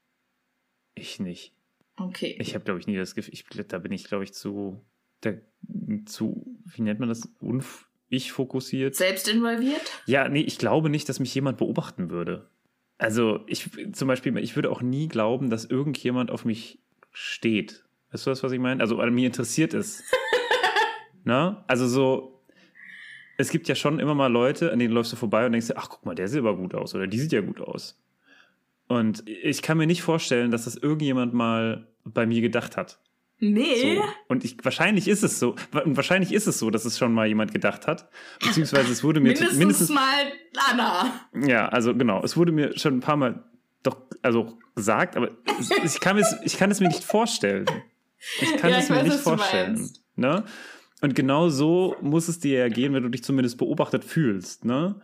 [0.96, 1.54] Ich nicht.
[1.96, 2.36] Okay.
[2.40, 3.34] Ich habe, glaube ich, nie das Gefühl.
[3.34, 4.84] Ich, da bin ich, glaube ich, zu,
[5.24, 5.42] der,
[6.06, 7.32] zu, wie nennt man das?
[7.40, 8.96] Unf ich fokussiert.
[8.96, 9.82] Selbst involviert?
[10.06, 12.48] Ja, nee, ich glaube nicht, dass mich jemand beobachten würde.
[12.98, 16.80] Also, ich zum Beispiel, ich würde auch nie glauben, dass irgendjemand auf mich
[17.12, 17.84] steht.
[18.12, 18.82] Weißt du das, was ich meine?
[18.82, 20.04] Also, an mir interessiert ist.
[21.24, 21.64] Na?
[21.68, 22.42] Also so,
[23.38, 25.78] es gibt ja schon immer mal Leute, an denen läufst du vorbei und denkst dir,
[25.78, 28.00] ach, guck mal, der sieht aber gut aus oder die sieht ja gut aus.
[28.88, 33.00] Und ich kann mir nicht vorstellen, dass das irgendjemand mal bei mir gedacht hat.
[33.42, 33.96] Nee.
[33.96, 34.04] So.
[34.28, 35.56] Und ich, wahrscheinlich ist es so.
[35.84, 38.08] Und wahrscheinlich ist es so, dass es schon mal jemand gedacht hat.
[38.40, 40.32] Beziehungsweise es wurde mir Mindestens, mindestens mal
[40.70, 41.22] Anna.
[41.48, 42.24] ja, also genau.
[42.24, 43.44] Es wurde mir schon ein paar Mal
[43.84, 45.32] doch, also gesagt, aber
[45.84, 47.66] ich kann es, ich kann es mir nicht vorstellen.
[48.42, 49.90] Ich kann Ja, es ich mir weiß, nicht vorstellen.
[50.16, 50.44] Ne?
[51.02, 54.66] Und genau so muss es dir ja gehen, wenn du dich zumindest beobachtet fühlst.
[54.66, 55.02] Ne?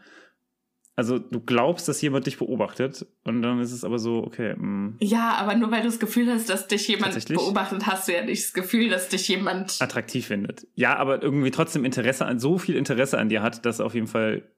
[0.98, 4.96] Also du glaubst, dass jemand dich beobachtet und dann ist es aber so, okay, mh,
[5.00, 8.26] Ja, aber nur weil du das Gefühl hast, dass dich jemand beobachtet, hast du ja
[8.26, 9.80] nicht das Gefühl, dass dich jemand.
[9.80, 10.66] attraktiv findet.
[10.74, 13.94] Ja, aber irgendwie trotzdem Interesse an, so viel Interesse an dir hat, dass er auf
[13.94, 14.50] jeden Fall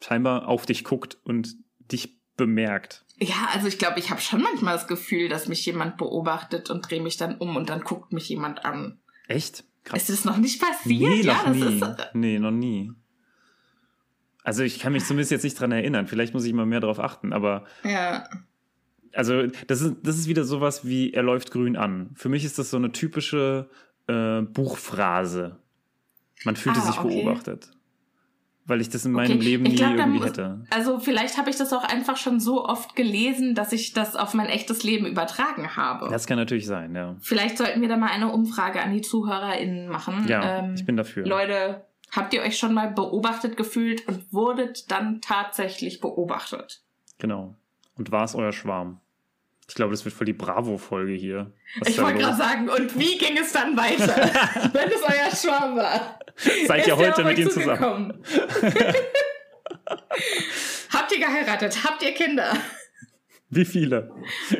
[0.00, 1.56] scheinbar auf dich guckt und
[1.90, 3.04] dich bemerkt.
[3.18, 6.88] Ja, also ich glaube, ich habe schon manchmal das Gefühl, dass mich jemand beobachtet und
[6.88, 9.00] drehe mich dann um und dann guckt mich jemand an.
[9.26, 9.64] Echt?
[9.82, 10.02] Krass.
[10.08, 10.86] Ist das noch nicht passiert?
[11.10, 11.76] Nee, ja, noch nie.
[11.76, 11.98] ist.
[12.14, 12.92] Nee, noch nie.
[14.48, 16.06] Also ich kann mich zumindest jetzt nicht dran erinnern.
[16.06, 17.34] Vielleicht muss ich mal mehr darauf achten.
[17.34, 18.24] Aber Ja.
[19.12, 22.10] also das ist, das ist wieder sowas wie er läuft grün an.
[22.14, 23.68] Für mich ist das so eine typische
[24.06, 25.58] äh, Buchphrase.
[26.44, 27.22] Man fühlte Ah, sich okay.
[27.22, 27.70] beobachtet.
[28.64, 30.64] Weil ich das in meinem Okay, Leben nie glaub, irgendwie muss- hätte.
[30.70, 34.32] Also vielleicht habe ich das auch einfach schon so oft gelesen, dass ich das auf
[34.32, 36.08] mein echtes Leben übertragen habe.
[36.10, 37.16] Das kann natürlich sein, ja.
[37.20, 40.26] Vielleicht sollten wir da mal eine Umfrage an die ZuhörerInnen machen.
[40.28, 41.26] Ja, Ähm, ich bin dafür.
[41.26, 46.82] Leute, habt ihr euch schon mal beobachtet gefühlt und wurdet dann tatsächlich beobachtet?
[47.18, 47.54] Genau.
[47.96, 49.00] Und war es euer Schwarm?
[49.68, 51.52] Ich glaube, das wird voll die Bravo-Folge hier.
[51.80, 54.16] Was ich wollte gerade sagen, und wie ging es dann weiter,
[54.72, 56.18] wenn es euer Schwarm war?
[56.66, 58.24] Seid ihr heute mit ihm zusammen?
[60.90, 61.84] Habt ihr geheiratet?
[61.84, 62.54] Habt ihr Kinder?
[63.50, 64.10] Wie viele?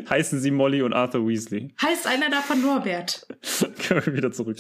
[0.09, 1.75] Heißen sie Molly und Arthur Weasley?
[1.83, 3.27] Heißt einer davon Norbert?
[3.87, 4.59] Können wir wieder zurück.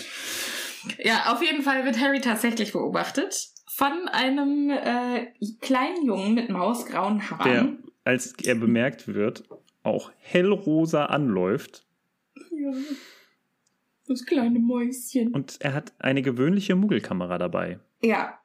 [1.02, 5.26] Ja, auf jeden Fall wird Harry tatsächlich beobachtet von einem äh,
[5.60, 7.84] kleinen Jungen mit mausgrauen Der, Haaren.
[8.04, 9.44] als er bemerkt wird,
[9.82, 11.86] auch hellrosa anläuft
[12.50, 12.72] Ja.
[14.06, 15.32] Das kleine Mäuschen.
[15.34, 17.78] und er hat eine gewöhnliche Muggelkamera dabei.
[18.02, 18.38] Ja.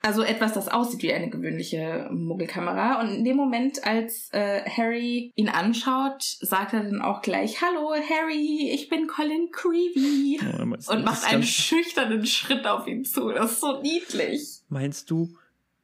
[0.00, 3.00] Also etwas, das aussieht wie eine gewöhnliche Muggelkamera.
[3.00, 7.92] Und in dem Moment, als äh, Harry ihn anschaut, sagt er dann auch gleich, Hallo
[7.94, 10.38] Harry, ich bin Colin Creevy.
[10.78, 13.30] Ist- Und macht einen schüchternen Schritt auf ihn zu.
[13.32, 14.60] Das ist so niedlich.
[14.68, 15.36] Meinst du,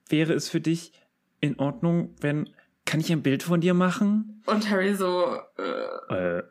[0.08, 0.92] wäre es für dich
[1.40, 2.50] in Ordnung, wenn.
[2.86, 4.42] Kann ich ein Bild von dir machen?
[4.44, 6.42] Und Harry so, äh, Äh,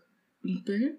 [0.43, 0.97] ein Bild?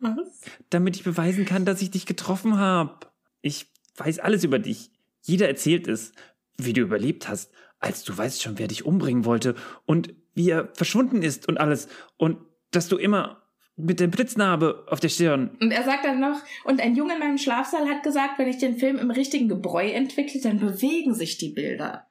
[0.00, 0.40] Was?
[0.70, 3.06] damit ich beweisen kann, dass ich dich getroffen habe.
[3.42, 3.66] Ich
[3.98, 4.90] weiß alles über dich.
[5.22, 6.12] Jeder erzählt es,
[6.56, 9.54] wie du überlebt hast, als du weißt schon, wer dich umbringen wollte
[9.86, 11.88] und wie er verschwunden ist und alles.
[12.16, 12.38] Und
[12.70, 13.42] dass du immer
[13.76, 15.56] mit der Blitznarbe auf der Stirn.
[15.60, 18.58] Und er sagt dann noch, und ein Junge in meinem Schlafsaal hat gesagt, wenn ich
[18.58, 22.06] den Film im richtigen Gebräu entwickle, dann bewegen sich die Bilder.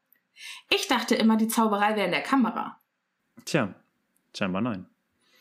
[0.69, 2.79] Ich dachte immer, die Zauberei wäre in der Kamera.
[3.45, 3.75] Tja,
[4.35, 4.85] scheinbar nein.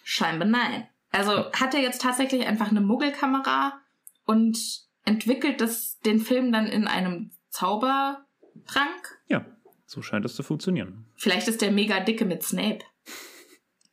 [0.05, 0.89] Scheinbar nein.
[1.11, 3.81] Also hat er jetzt tatsächlich einfach eine Muggelkamera
[4.27, 4.59] und
[5.05, 9.19] entwickelt das, den Film dann in einem Zaubertrank?
[9.29, 9.45] Ja,
[9.87, 11.07] so scheint es zu funktionieren.
[11.17, 12.81] Vielleicht ist der mega dicke mit Snape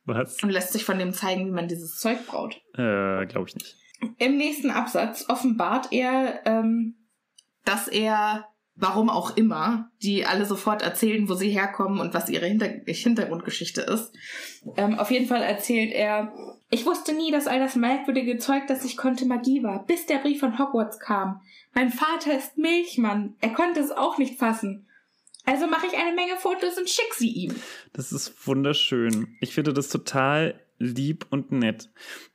[0.04, 0.42] Was?
[0.42, 2.56] und lässt sich von dem zeigen, wie man dieses Zeug braut.
[2.74, 3.76] Äh, glaube ich nicht.
[4.18, 6.96] Im nächsten Absatz offenbart er, ähm,
[7.64, 12.46] dass er, warum auch immer, die alle sofort erzählen, wo sie herkommen und was ihre
[12.46, 14.14] Hinter Hintergrundgeschichte ist.
[14.76, 16.32] Ähm, auf jeden Fall erzählt er,
[16.70, 20.18] ich wusste nie, dass all das merkwürdige Zeug, das ich konnte, Magie war, bis der
[20.18, 21.40] Brief von Hogwarts kam.
[21.74, 23.34] Mein Vater ist Milchmann.
[23.40, 24.86] Er konnte es auch nicht fassen.
[25.44, 27.54] Also mache ich eine Menge Fotos und schick sie ihm.
[27.92, 29.36] Das ist wunderschön.
[29.40, 31.90] Ich finde das total lieb und nett.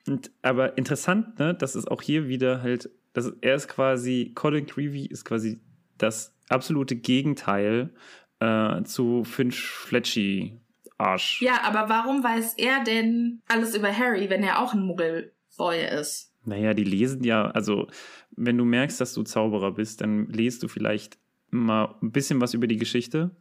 [0.08, 4.66] Und, aber interessant, ne, dass es auch hier wieder halt, dass er ist quasi, Colin
[4.66, 5.60] Creevy ist quasi
[6.04, 7.94] das absolute Gegenteil
[8.40, 10.60] äh, zu Finch Fletchy
[10.98, 11.42] Arsch.
[11.42, 16.34] Ja, aber warum weiß er denn alles über Harry, wenn er auch ein Muggelboy ist?
[16.46, 17.88] Naja, die lesen ja, also
[18.36, 21.18] wenn du merkst, dass du Zauberer bist, dann lest du vielleicht
[21.50, 23.32] mal ein bisschen was über die Geschichte.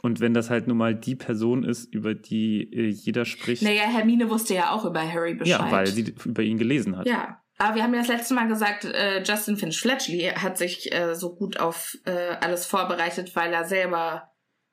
[0.00, 3.82] Und wenn das halt nun mal die Person ist, über die äh, jeder spricht, Naja,
[3.82, 5.60] Hermine wusste ja auch über Harry Bescheid.
[5.60, 7.06] ja, weil sie über ihn gelesen hat.
[7.08, 7.42] Ja.
[7.58, 11.14] Aber wir haben ja das letzte Mal gesagt, äh, Justin Finch Fletchley hat sich äh,
[11.14, 14.30] so gut auf äh, alles vorbereitet, weil er selber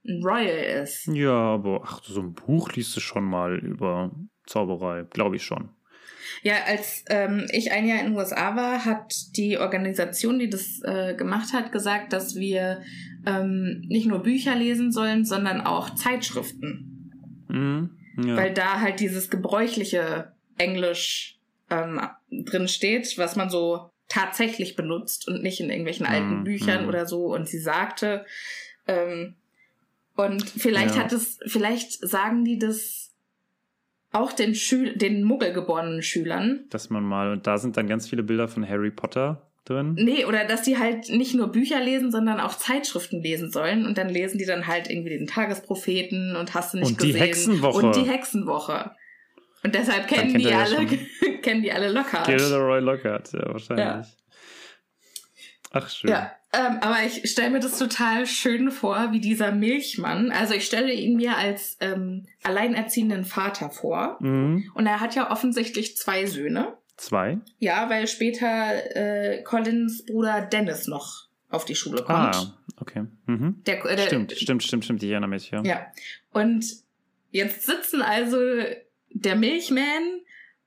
[0.07, 1.07] ein Royal ist.
[1.07, 4.11] Ja, aber ach, so ein Buch liest du schon mal über
[4.45, 5.69] Zauberei, glaube ich schon.
[6.43, 10.79] Ja, als ähm, ich ein Jahr in den USA war, hat die Organisation, die das
[10.83, 12.81] äh, gemacht hat, gesagt, dass wir
[13.25, 17.11] ähm, nicht nur Bücher lesen sollen, sondern auch Zeitschriften.
[17.47, 17.97] Mhm.
[18.23, 18.37] Ja.
[18.37, 21.99] Weil da halt dieses gebräuchliche Englisch ähm,
[22.43, 26.89] drin steht, was man so tatsächlich benutzt und nicht in irgendwelchen alten Mhm, Büchern mhm.
[26.89, 27.33] oder so.
[27.33, 28.25] Und sie sagte,
[28.87, 29.35] ähm,
[30.15, 31.03] und vielleicht Ja.
[31.03, 33.13] hat es, vielleicht sagen die das
[34.11, 36.65] auch den Schül den muggelgeborenen Schülern.
[36.69, 39.95] Dass man mal, und da sind dann ganz viele Bilder von Harry Potter drin.
[39.99, 43.85] Nee, oder dass die halt nicht nur Bücher lesen, sondern auch Zeitschriften lesen sollen.
[43.85, 47.07] Und dann lesen die dann halt irgendwie den Tagespropheten und hast du nicht Und die
[47.07, 47.21] gesehen.
[47.23, 47.85] Hexenwoche.
[47.85, 48.91] Und die Hexenwoche.
[49.65, 50.85] Und deshalb kennen die er ja alle,
[51.41, 52.27] kennen die alle Lockhart.
[52.27, 53.85] Gilderoy Lockhart, ja, wahrscheinlich.
[53.85, 54.05] Ja.
[55.71, 56.11] Ach, schön.
[56.11, 60.31] Ja, ähm, aber ich stelle mir das total schön vor, wie dieser Milchmann.
[60.31, 64.17] Also ich stelle ihn mir als ähm, alleinerziehenden Vater vor.
[64.19, 64.71] Mhm.
[64.75, 66.77] Und er hat ja offensichtlich zwei Söhne.
[66.97, 67.39] Zwei.
[67.57, 72.35] Ja, weil später äh, Collins Bruder Dennis noch auf die Schule kommt.
[72.35, 73.05] Ah, okay.
[73.25, 73.63] Mhm.
[73.65, 75.01] Der, äh, der, Stimmt, stimmt, stimmt, stimmt.
[75.01, 75.63] Ich erinnere mich, ja.
[75.63, 75.87] Ja.
[76.31, 76.65] Und
[77.31, 78.37] jetzt sitzen also
[79.15, 80.21] der Milchman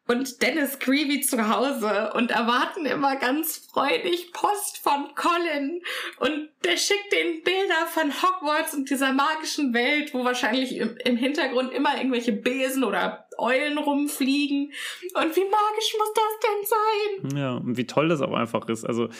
[0.09, 5.83] und Dennis Creevy zu Hause und erwarten immer ganz freudig Post von Colin.
[6.19, 11.73] Und der schickt den Bilder von Hogwarts und dieser magischen Welt, wo wahrscheinlich im, Hintergrund
[11.75, 14.73] immer irgendwelche Besen oder Eulen rumfliegen.
[15.15, 17.39] Und wie magisch muss das denn sein?
[17.39, 18.87] Ja, und wie toll das auch einfach ist.
[18.87, 19.11] Also,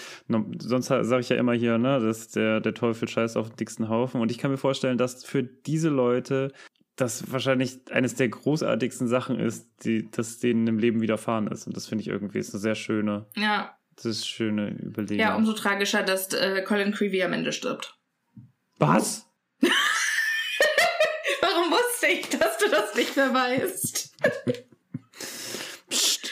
[0.59, 3.91] sonst sage ich ja immer hier, ne, dass der, der Teufel scheißt auf den dicksten
[3.91, 4.23] Haufen.
[4.23, 6.51] Und ich kann mir vorstellen, dass für diese Leute
[7.01, 11.67] das wahrscheinlich eines der großartigsten Sachen ist, die, das denen im Leben widerfahren ist.
[11.67, 15.21] Und das finde ich irgendwie ist eine sehr schöne, Ja, das ist schöne Überlegung.
[15.21, 17.97] ja umso tragischer, dass äh, Colin Creevy am Ende stirbt.
[18.79, 19.27] Was?
[21.41, 24.17] Warum wusste ich, dass du das nicht mehr weißt?
[25.89, 26.31] Psst.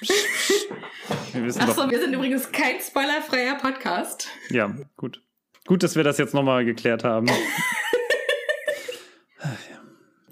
[0.00, 0.68] Psst, psst.
[1.32, 4.28] Wir Achso, wir sind übrigens kein spoilerfreier Podcast.
[4.50, 5.22] Ja, gut.
[5.66, 7.26] Gut, dass wir das jetzt nochmal geklärt haben.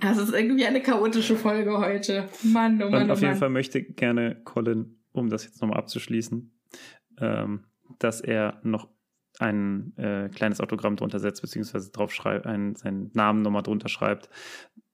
[0.01, 2.29] Das ist irgendwie eine chaotische Folge heute.
[2.43, 3.39] Mann, oh Mann, Und oh auf jeden Mann.
[3.39, 6.53] Fall möchte gerne Colin, um das jetzt nochmal abzuschließen,
[7.21, 7.65] ähm,
[7.99, 8.89] dass er noch
[9.39, 14.29] ein äh, kleines Autogramm drunter setzt, beziehungsweise drauf schreibt, einen, seinen Namen nochmal drunter schreibt,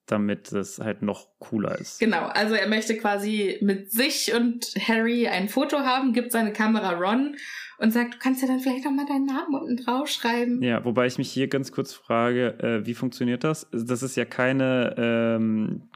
[0.07, 1.99] damit es halt noch cooler ist.
[1.99, 6.91] Genau, also er möchte quasi mit sich und Harry ein Foto haben, gibt seine Kamera
[6.91, 7.35] Ron
[7.77, 10.61] und sagt, du kannst ja dann vielleicht noch mal deinen Namen unten draufschreiben.
[10.61, 13.67] Ja, wobei ich mich hier ganz kurz frage, äh, wie funktioniert das?
[13.71, 15.89] Das ist ja keine, ähm,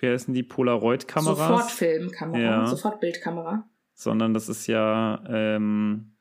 [0.00, 1.36] wie heißen die, Polaroid-Kameras?
[1.38, 2.66] Sofortfilmkamera, Ja.
[2.66, 3.68] Sofortbildkamera.
[3.94, 6.15] sondern das ist ja ähm,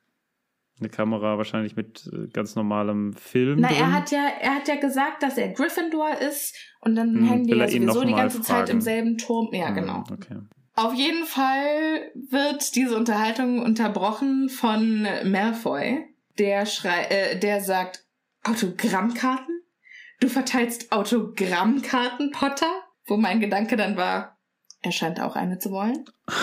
[0.79, 3.59] eine Kamera wahrscheinlich mit äh, ganz normalem Film.
[3.61, 3.77] Na, drin.
[3.79, 7.43] er hat ja, er hat ja gesagt, dass er Gryffindor ist und dann Hm, hängen
[7.45, 8.71] die ja er sowieso die ganze Zeit fragen.
[8.71, 9.49] im selben Turm.
[9.53, 10.03] Ja, Hm, genau.
[10.11, 10.35] Okay.
[10.75, 16.03] Auf jeden Fall wird diese Unterhaltung unterbrochen von Malfoy,
[16.37, 18.03] der schrei äh, der sagt
[18.43, 19.61] Autogrammkarten?
[20.19, 22.69] Du verteilst Autogrammkarten, Potter?
[23.05, 24.37] Wo mein Gedanke dann war,
[24.81, 26.03] Er scheint auch eine zu wollen.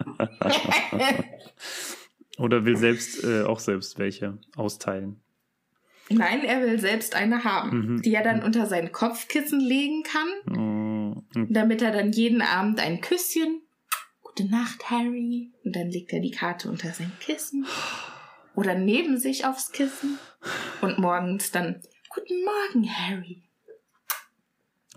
[2.40, 5.20] Oder will selbst äh, auch selbst welche austeilen.
[6.08, 8.02] Nein, er will selbst eine haben, Mhm.
[8.02, 13.00] die er dann unter sein Kopfkissen legen kann, Mm, damit er dann jeden Abend ein
[13.00, 13.62] Küsschen.
[14.22, 15.52] Gute Nacht, Harry.
[15.64, 17.66] Und dann legt er die Karte unter sein Kissen.
[18.56, 20.18] Oder neben sich aufs Kissen.
[20.80, 21.80] Und morgens dann
[22.12, 23.42] Guten Morgen, Harry.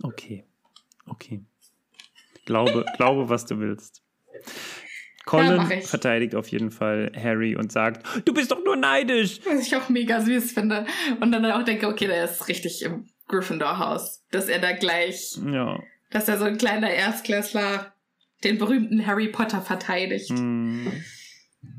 [0.02, 0.46] Okay.
[1.06, 1.42] Okay.
[2.46, 4.02] Glaube, glaube, was du willst.
[5.26, 5.86] Ja, Colin ich.
[5.88, 9.40] verteidigt auf jeden Fall Harry und sagt, du bist doch nur neidisch.
[9.46, 10.86] Was ich auch mega süß finde.
[11.22, 14.26] Und dann auch denke, okay, der ist richtig im Gryffindor-Haus.
[14.32, 15.80] Dass er da gleich, Ja.
[16.12, 17.94] dass er so ein kleiner Erstklässler
[18.44, 20.30] den berühmten Harry Potter verteidigt.
[20.30, 20.92] Hm.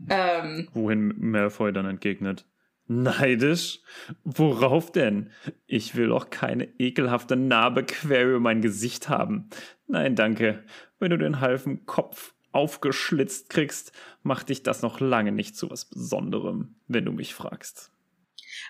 [0.09, 2.47] Ähm, Wohin Malfoy dann entgegnet.
[2.87, 3.81] Neidisch?
[4.25, 5.31] Worauf denn?
[5.67, 9.49] Ich will auch keine ekelhafte Narbe quer über mein Gesicht haben.
[9.87, 10.65] Nein, danke.
[10.99, 13.93] Wenn du den halben Kopf aufgeschlitzt kriegst,
[14.23, 17.91] macht dich das noch lange nicht zu was Besonderem, wenn du mich fragst.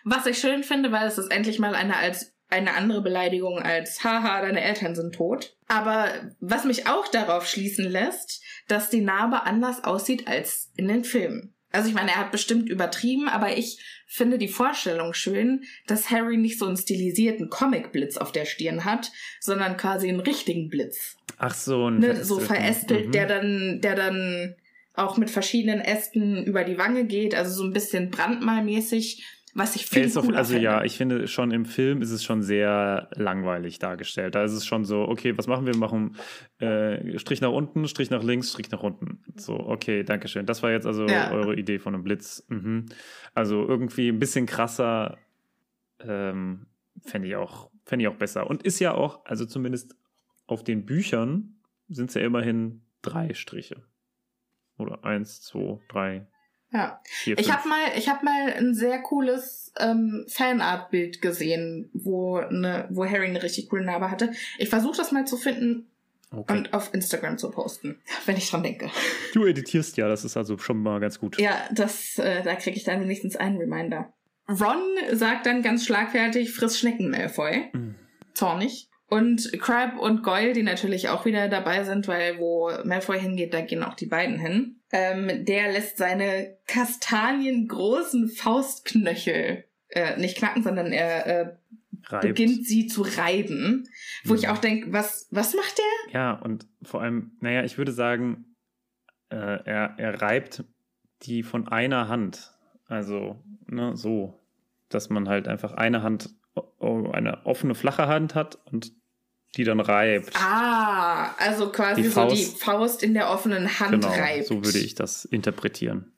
[0.05, 4.05] was ich schön finde, weil es ist endlich mal eine als eine andere Beleidigung als
[4.05, 5.57] haha, deine Eltern sind tot.
[5.66, 6.09] Aber
[6.41, 11.53] was mich auch darauf schließen lässt, dass die Narbe anders aussieht als in den Filmen.
[11.75, 16.37] Also ich meine, er hat bestimmt übertrieben, aber ich finde die Vorstellung schön, dass Harry
[16.37, 19.11] nicht so einen stilisierten Comic-Blitz auf der Stirn hat,
[19.41, 21.16] sondern quasi einen richtigen Blitz.
[21.37, 23.12] Ach so, ein Ne, so verästelt, Mhm.
[23.12, 24.55] der dann, der dann
[24.95, 29.90] auch mit verschiedenen Ästen über die Wange geht, also so ein bisschen brandmalmäßig, was ich
[29.96, 30.64] ist auf, cooler also finde.
[30.64, 34.34] ja, ich finde schon im Film ist es schon sehr langweilig dargestellt.
[34.34, 35.74] Da ist es schon so, okay, was machen wir?
[35.74, 36.16] Wir machen
[36.59, 39.22] äh, Strich nach unten, Strich nach links, Strich nach unten.
[39.36, 40.44] So, okay, danke schön.
[40.46, 41.30] Das war jetzt also Ja.
[41.30, 42.44] eure Idee von einem Blitz.
[42.48, 42.86] Mhm.
[43.32, 45.18] Also irgendwie ein bisschen krasser
[46.00, 46.66] ähm,
[47.02, 48.48] fände ich auch, fände ich auch besser.
[48.50, 49.96] Und ist ja auch, also zumindest
[50.46, 53.84] auf den Büchern sind es ja immerhin drei Striche.
[54.78, 56.26] Oder eins, zwei, drei,
[56.75, 57.01] Ja.
[57.05, 62.89] vier, Ich habe mal, ich habe mal ein sehr cooles ähm, Fanart-Bild gesehen, wo ne,
[62.91, 64.33] wo Harry eine richtig coole Narbe hatte.
[64.59, 65.87] Ich versuche das mal zu finden
[66.33, 66.59] okay.
[66.59, 68.91] und auf Instagram zu posten, wenn ich dran denke.
[69.33, 71.41] Du editierst ja, das ist also schon mal ganz gut.
[71.41, 74.12] Ja, das, äh, da kriege ich dann wenigstens einen Reminder.
[74.49, 77.70] Ron sagt dann ganz schlagfertig, friss Schnecken, Malfoy.
[77.72, 77.95] Mhm.
[78.35, 78.89] Zornig.
[79.09, 83.61] Und Crab und Goyle, die natürlich auch wieder dabei sind, weil wo Malfoy hingeht, da
[83.61, 84.81] gehen auch die beiden hin.
[84.97, 91.57] Ähm, der lässt seine kastaniengroßen Faustknöchel äh, nicht knacken, sondern er äh,
[92.07, 92.22] Reibt.
[92.28, 93.88] beginnt sie zu reiben.
[94.24, 94.38] Wo Mhm.
[94.38, 96.12] ich auch denke, was, was macht der?
[96.12, 98.55] Ja, und vor allem, naja, ich würde sagen,
[99.30, 100.62] äh, er, er reibt
[101.22, 102.53] die von einer Hand.
[102.86, 104.38] Also, ne, so,
[104.90, 106.30] dass man halt einfach eine Hand,
[106.80, 108.92] eine offene, flache Hand hat und
[109.57, 110.32] die dann reibt.
[110.36, 112.62] Ah, also quasi Die so die Faust.
[112.62, 114.46] Faust in der offenen Hand genau, reibt.
[114.46, 116.12] so würde ich das interpretieren.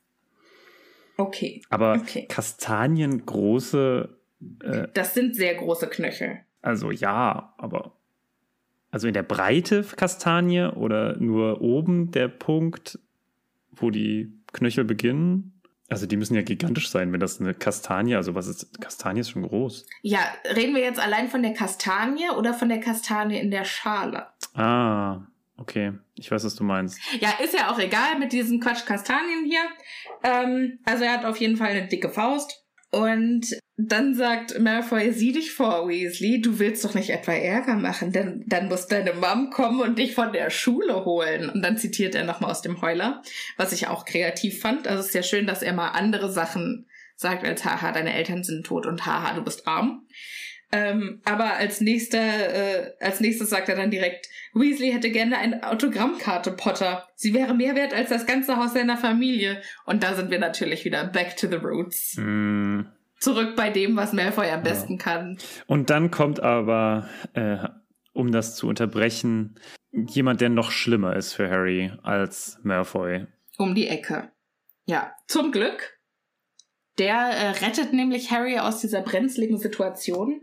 [1.18, 1.62] Okay.
[1.70, 2.26] Aber Okay.
[2.28, 4.09] kastaniengroße,
[4.62, 6.41] äh, Das sind sehr große Knöchel.
[6.62, 7.93] also ja, aber
[8.91, 12.99] also in der Breite Kastanie oder nur oben der Punkt,
[13.72, 15.56] wo die Knöchel beginnen?
[15.89, 19.30] Also die müssen ja gigantisch sein, wenn das eine Kastanie, also was ist, Kastanie ist
[19.30, 19.87] schon groß.
[20.03, 20.20] Ja,
[20.55, 24.26] reden wir jetzt allein von der Kastanie oder von der Kastanie in der Schale?
[24.55, 25.20] Ah,
[25.57, 25.93] okay.
[26.16, 26.99] Ich weiß, was du meinst.
[27.20, 29.62] Ja, ist ja auch egal mit diesen Quatsch Kastanien hier.
[30.24, 32.64] Ähm, also er hat auf jeden Fall eine dicke Faust.
[32.91, 33.47] Und
[33.79, 38.43] dann sagt Malfoy, sieh dich vor, Weasley, du willst doch nicht etwa Ärger machen, denn
[38.47, 41.51] dann muss deine Mom kommen und dich von der Schule holen.
[41.51, 43.22] Und dann zitiert er nochmal aus dem Heuler,
[43.59, 44.89] was ich auch kreativ fand.
[44.89, 48.45] Also es ist ja schön, dass er mal andere Sachen sagt als haha, deine Eltern
[48.45, 50.07] sind tot und haha, du bist arm.
[50.72, 55.68] Ähm, aber als nächster, äh, als nächstes sagt er dann direkt, Weasley hätte gerne eine
[55.68, 57.07] Autogrammkarte, Potter.
[57.14, 59.61] Sie wäre mehr wert als das ganze Haus seiner Familie.
[59.85, 62.16] Und da sind wir natürlich wieder back to the roots.
[62.16, 62.81] Mm.
[63.19, 65.39] Zurück bei dem, was Malfoy am besten kann.
[65.67, 67.59] Und dann kommt aber, äh,
[68.12, 69.59] um das zu unterbrechen,
[69.93, 73.27] jemand, der noch schlimmer ist für Harry als Malfoy.
[73.59, 74.31] Um die Ecke.
[74.85, 75.99] Ja, zum Glück.
[76.99, 80.43] Der äh, rettet nämlich Harry aus dieser brenzligen Situation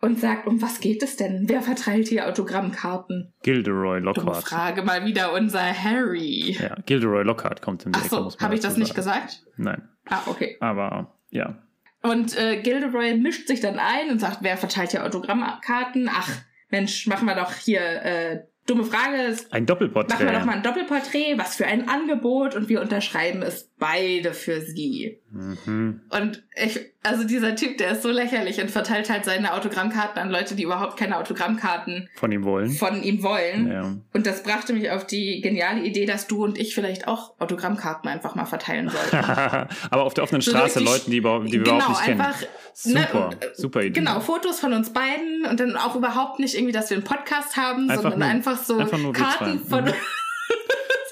[0.00, 1.44] und sagt, um was geht es denn?
[1.48, 3.32] Wer verteilt hier Autogrammkarten?
[3.42, 4.44] Gilderoy Dumme Lockhart.
[4.44, 6.56] Frage mal wieder unser Harry.
[6.60, 9.42] Ja, Gilderoy Lockhart kommt in die Ach Ecke, so, habe ich das nicht gesagt?
[9.56, 10.56] Nein, Ah, okay.
[10.60, 11.58] aber ja.
[12.04, 16.10] Und äh, Gilderoy mischt sich dann ein und sagt, wer verteilt hier Autogrammkarten?
[16.12, 16.28] Ach,
[16.68, 20.12] Mensch, machen wir doch hier, äh, dumme Frage, Ein Doppelporträt.
[20.12, 24.32] machen wir doch mal ein Doppelporträt, was für ein Angebot und wir unterschreiben es beide
[24.32, 25.18] für sie.
[25.30, 26.00] Mhm.
[26.10, 30.30] Und ich, also dieser Typ, der ist so lächerlich und verteilt halt seine Autogrammkarten an
[30.30, 32.70] Leute, die überhaupt keine Autogrammkarten Von ihm wollen.
[32.70, 33.70] von ihm wollen.
[33.70, 33.94] Ja.
[34.14, 38.08] Und das brachte mich auf die geniale Idee, dass du und ich vielleicht auch Autogrammkarten
[38.08, 39.16] einfach mal verteilen sollten.
[39.90, 42.04] Aber auf der offenen So Straße richtig- Leuten, die, überhaupt- die wir genau, überhaupt nicht
[42.04, 42.20] kennen.
[42.20, 42.42] einfach.
[42.72, 44.00] Super, und, äh, super Idee.
[44.00, 47.56] Genau, Fotos von uns beiden und dann auch überhaupt nicht irgendwie, dass wir einen Podcast
[47.56, 49.92] haben, Einfach sondern nur- einfach so einfach Karten von Mhm.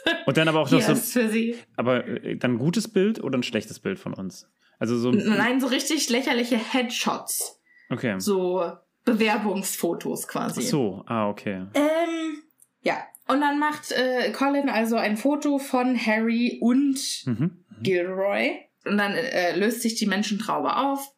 [0.27, 1.57] Und dann aber auch noch hier so, für sie.
[1.77, 4.49] aber äh, dann ein gutes Bild oder ein schlechtes Bild von uns?
[4.79, 7.61] Also so, Nein, so richtig lächerliche Headshots.
[7.91, 8.17] okay.
[8.19, 8.73] So
[9.05, 10.61] Bewerbungsfotos quasi.
[10.65, 11.67] Ach so, ah, okay.
[11.75, 12.43] Ähm,
[12.83, 12.99] ja.
[13.29, 17.65] Und dann macht äh, Colin also ein Foto von Harry und Mhm.
[17.83, 18.59] Gilroy.
[18.85, 21.09] Und dann äh, löst sich die Menschentraube auf.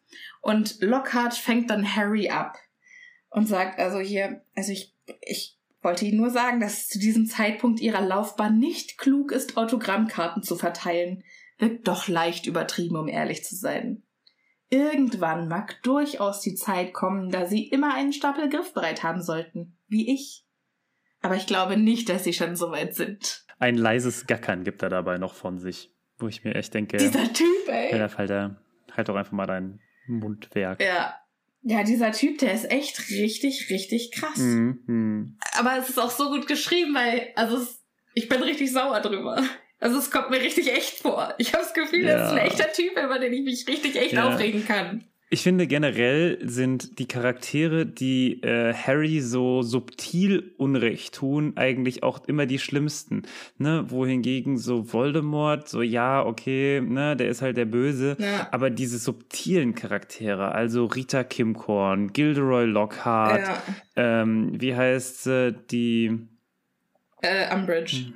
[0.43, 2.57] Und Lockhart fängt dann Harry ab.
[3.31, 7.27] Und sagt also hier, also ich, ich wollte Ihnen nur sagen, dass es zu diesem
[7.27, 11.23] Zeitpunkt Ihrer Laufbahn nicht klug ist, Autogrammkarten zu verteilen.
[11.59, 14.03] Wirkt doch leicht übertrieben, um ehrlich zu sein.
[14.71, 20.13] Irgendwann mag durchaus die Zeit kommen, da Sie immer einen Stapel griffbereit haben sollten, wie
[20.13, 20.45] ich.
[21.21, 23.47] Aber ich glaube nicht, dass Sie schon so weit sind.
[23.59, 25.93] Ein leises Gackern gibt er dabei noch von sich.
[26.19, 27.97] Wo ich mir echt denke, Dieser Typ, ey.
[27.97, 28.63] ja, Falter,
[28.93, 30.81] halt doch einfach mal dein Mundwerk.
[30.81, 31.15] Ja.
[31.67, 34.37] Ja, dieser Typ, der ist echt richtig, richtig krass.
[34.39, 35.39] Mhm.
[35.57, 37.83] Aber es ist auch so gut geschrieben, weil, also es,
[38.15, 39.43] ich bin richtig sauer drüber.
[39.81, 41.35] Also es kommt mir richtig echt vor.
[41.39, 42.45] Ich habe das Gefühl, das ist ein Ja.
[42.45, 44.29] echter Typ, über den ich mich richtig echt Ja.
[44.29, 45.05] aufregen kann.
[45.35, 52.25] Ich finde generell sind die Charaktere, die äh, Harry so subtil Unrecht tun, eigentlich auch
[52.29, 53.23] immer die schlimmsten.
[53.59, 53.85] Ne?
[53.91, 58.17] Wohingegen so Voldemort, so ja, okay, ne, der ist halt der Böse.
[58.21, 58.47] Ja.
[58.53, 63.63] Aber diese subtilen Charaktere, also Rita Kimcorn, Gilderoy Lockhart, Ja.
[63.97, 66.17] ähm, wie heißt sie, die
[67.23, 68.13] Äh, Umbridge.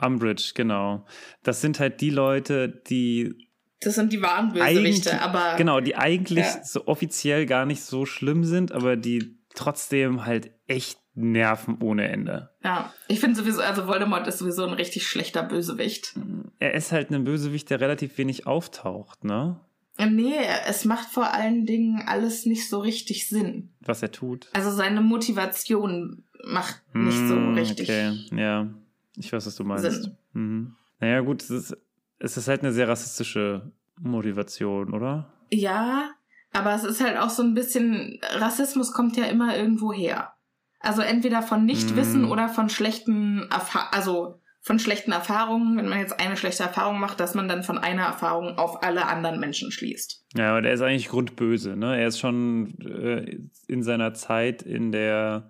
[0.00, 1.04] Umbridge, genau.
[1.42, 3.49] Das sind halt die Leute, die
[3.80, 5.56] Das sind die wahren Bösewichte, aber.
[5.56, 6.62] genau, die eigentlich Ja.
[6.64, 12.50] so offiziell gar nicht so schlimm sind, aber die trotzdem halt echt nerven ohne Ende.
[12.62, 16.14] Ja, ich finde sowieso, also Voldemort ist sowieso ein richtig schlechter Bösewicht.
[16.58, 19.58] Er ist halt ein Bösewicht, der relativ wenig auftaucht, ne?
[19.98, 20.34] Äh, Nee,
[20.66, 23.70] es macht vor allen Dingen alles nicht so richtig Sinn.
[23.80, 24.48] Was er tut.
[24.52, 27.88] Also seine Motivation macht nicht so Hm, richtig.
[27.88, 28.68] Okay, ja.
[29.16, 29.84] Ich weiß, was du meinst.
[30.02, 30.16] Sinn.
[30.32, 30.76] Mhm.
[31.00, 31.76] Naja, gut, es ist,
[32.20, 35.32] es ist halt eine sehr rassistische Motivation, oder?
[35.50, 36.10] Ja,
[36.52, 40.32] aber es ist halt auch so ein bisschen, Rassismus kommt ja immer irgendwo her.
[40.80, 42.30] Also entweder von Nichtwissen Mm.
[42.30, 47.18] oder von schlechten, Erfa also von schlechten Erfahrungen, wenn man jetzt eine schlechte Erfahrung macht,
[47.20, 50.24] dass man dann von einer Erfahrung auf alle anderen Menschen schließt.
[50.36, 51.98] Ja, aber der ist eigentlich grundböse, ne?
[51.98, 55.48] Er ist schon äh, in seiner Zeit in der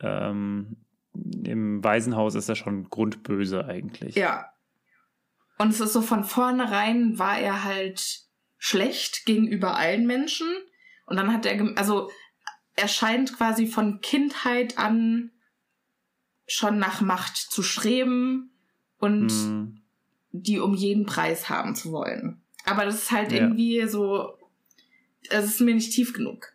[0.00, 0.76] ähm,
[1.44, 4.14] im Waisenhaus ist er schon grundböse eigentlich.
[4.14, 4.46] Ja.
[5.58, 8.20] Und es ist so von vornherein war er halt
[8.58, 10.46] schlecht gegenüber allen Menschen.
[11.06, 12.10] Und dann hat er, also
[12.76, 15.30] er scheint quasi von Kindheit an
[16.46, 18.50] schon nach Macht zu streben
[18.98, 19.80] und Hm,
[20.30, 22.40] die um jeden Preis haben zu wollen.
[22.64, 23.38] Aber das ist halt Ja.
[23.38, 24.38] irgendwie so,
[25.30, 26.52] es ist mir nicht tief genug.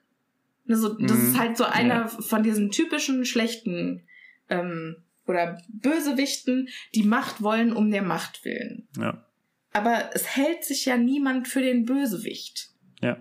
[0.69, 1.23] Also, das Mhm.
[1.27, 2.07] ist halt so einer Ja.
[2.07, 4.07] von diesen typischen schlechten
[4.49, 8.87] ähm, oder Bösewichten, die Macht wollen um der Macht willen.
[8.97, 9.25] ja,
[9.71, 12.69] Aber es hält sich ja niemand für den Bösewicht.
[13.01, 13.17] ja.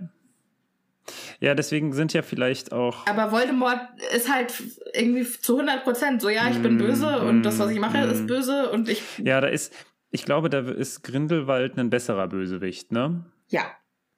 [1.40, 3.09] Ja, deswegen sind ja vielleicht auch.
[3.09, 3.80] Aber Voldemort
[4.14, 4.55] ist halt
[4.94, 8.07] irgendwie zu 100 Prozent so, ja, ich bin Mm, böse und das, was ich mache,
[8.07, 8.11] mm.
[8.12, 9.74] ist böse und ich, Ja, da ist.
[10.12, 13.24] Ich glaube, da ist Grindelwald ein besserer Bösewicht, ne?
[13.48, 13.64] ja.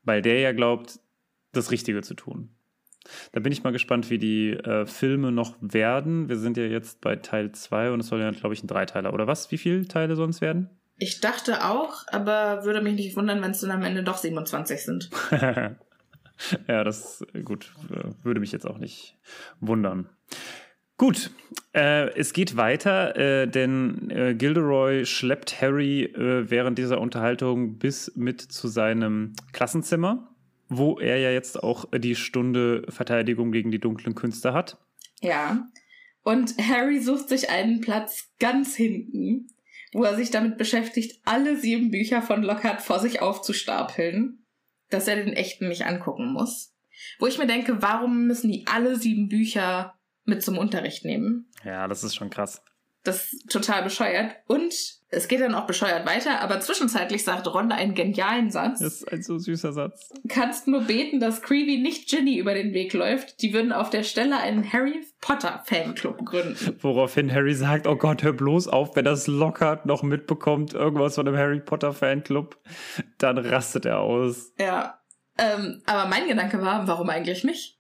[0.03, 1.01] Weil der ja glaubt,
[1.53, 2.53] das Richtige zu tun.
[3.32, 6.28] Da bin ich mal gespannt, wie die äh, Filme noch werden.
[6.28, 9.12] Wir sind ja jetzt bei Teil 2 und es soll ja, glaube ich, ein Dreiteiler.
[9.12, 9.50] Oder was?
[9.50, 10.70] Wie viele Teile sonst werden?
[10.96, 14.84] Ich dachte auch, aber würde mich nicht wundern, wenn es dann am Ende doch 27
[14.84, 15.11] sind.
[16.68, 19.16] ja, das gut, äh, würde mich jetzt auch nicht
[19.61, 20.09] wundern.
[20.96, 21.32] Gut,
[21.74, 28.12] äh, es geht weiter, äh, denn äh, Gilderoy schleppt Harry äh, während dieser Unterhaltung bis
[28.14, 30.34] mit zu seinem Klassenzimmer,
[30.68, 34.78] wo er ja jetzt auch die Stunde Verteidigung gegen die dunklen Künste hat.
[35.20, 35.68] Ja.
[36.22, 39.48] Und Harry sucht sich einen Platz ganz hinten,
[39.92, 44.44] wo er sich damit beschäftigt, alle sieben Bücher von Lockhart vor sich aufzustapeln,
[44.90, 46.74] dass er den echten nicht angucken muss.
[47.18, 49.94] Wo ich mir denke, warum müssen die alle sieben Bücher
[50.24, 51.50] mit zum Unterricht nehmen?
[51.64, 52.62] Ja, das ist schon krass.
[53.02, 54.36] Das ist total bescheuert.
[54.46, 54.74] Und
[55.14, 58.80] es geht dann auch bescheuert weiter, aber zwischenzeitlich sagt Ron einen genialen Satz.
[58.80, 60.12] Das ist ein so süßer Satz.
[60.28, 63.40] Kannst nur beten, dass Creevy nicht Ginny über den Weg läuft.
[63.42, 66.76] Die würden auf der Stelle einen Harry Potter Fanclub gründen.
[66.80, 71.26] Woraufhin Harry sagt, oh Gott, hör bloß auf, wenn das Lockhart noch mitbekommt, irgendwas von
[71.26, 72.58] einem Harry Potter Fanclub,
[73.18, 74.52] dann rastet er aus.
[74.58, 75.00] Ja.
[75.36, 77.74] Ähm, aber mein Gedanke war, warum eigentlich nicht?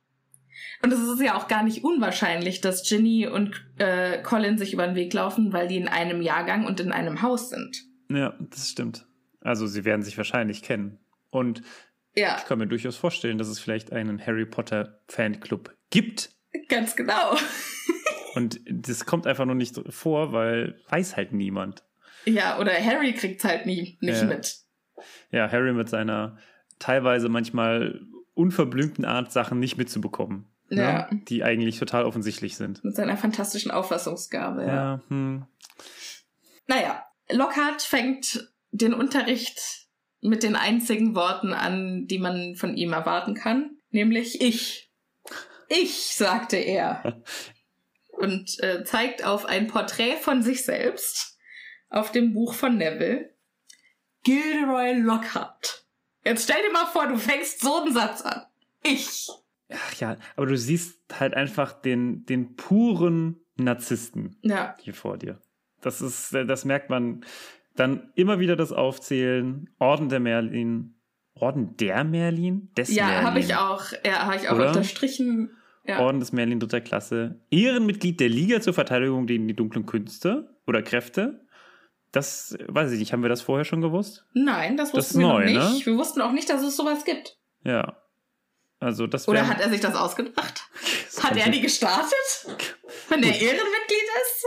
[0.84, 4.86] Und es ist ja auch gar nicht unwahrscheinlich, dass Ginny und äh, Colin sich über
[4.86, 7.82] den Weg laufen, weil die in einem Jahrgang und in einem Haus sind.
[8.10, 9.06] Ja, das stimmt.
[9.40, 10.98] Also sie werden sich wahrscheinlich kennen.
[11.30, 11.62] Und
[12.14, 16.30] Ja, ich kann mir durchaus vorstellen, dass es vielleicht einen Harry Potter Fanclub gibt.
[16.68, 17.34] ganz genau.
[18.34, 21.82] Und das kommt einfach nur nicht vor, weil weiß halt niemand.
[22.26, 24.24] Ja, oder Harry kriegt's halt nie nicht Ja.
[24.26, 24.56] mit.
[25.30, 26.36] Ja, Harry mit seiner
[26.78, 28.02] teilweise manchmal
[28.34, 30.46] unverblümten Art, Sachen nicht mitzubekommen.
[30.68, 31.08] Ja.
[31.10, 31.22] Ne?
[31.28, 32.84] Die eigentlich total offensichtlich sind.
[32.84, 34.62] Mit seiner fantastischen Auffassungsgabe.
[34.62, 34.74] Ja.
[34.74, 35.46] Ja, hm.
[36.66, 39.86] Naja, Lockhart fängt den Unterricht
[40.20, 44.90] mit den einzigen Worten an, die man von ihm erwarten kann, nämlich ich.
[45.68, 47.22] Ich, sagte er.
[48.12, 51.36] Und äh, zeigt auf ein Porträt von sich selbst
[51.90, 53.34] auf dem Buch von Neville.
[54.22, 55.84] Gilderoy Lockhart.
[56.24, 58.46] Jetzt stell dir mal vor, du fängst so einen Satz an.
[58.82, 59.28] Ich.
[59.72, 65.40] Ach ja, aber du siehst halt einfach den, den puren Narzissten Ja, hier vor dir.
[65.80, 67.24] Das ist, das merkt man
[67.76, 69.70] dann immer wieder das Aufzählen.
[69.78, 70.94] Orden der Merlin.
[71.34, 72.70] Orden der Merlin?
[72.76, 74.68] Des ja, habe ich auch, ja, habe ich auch Oder?
[74.68, 75.50] unterstrichen.
[75.86, 75.98] Ja.
[76.00, 77.40] Orden des Merlin dritter Klasse.
[77.50, 81.44] Ehrenmitglied der Liga zur Verteidigung gegen die dunklen Künste oder Kräfte.
[82.10, 83.12] Das weiß ich nicht.
[83.12, 84.24] Haben wir das vorher schon gewusst?
[84.32, 85.72] Nein, das Das wussten ist wir neu, noch ne?
[85.74, 85.84] nicht.
[85.86, 87.36] Wir wussten auch nicht, dass es sowas gibt.
[87.64, 87.96] Ja.
[88.84, 90.68] Also das Oder hat er sich das ausgedacht?
[91.06, 92.12] das Hat er die gestartet?
[93.08, 94.46] Wenn er Ehrenmitglied ist?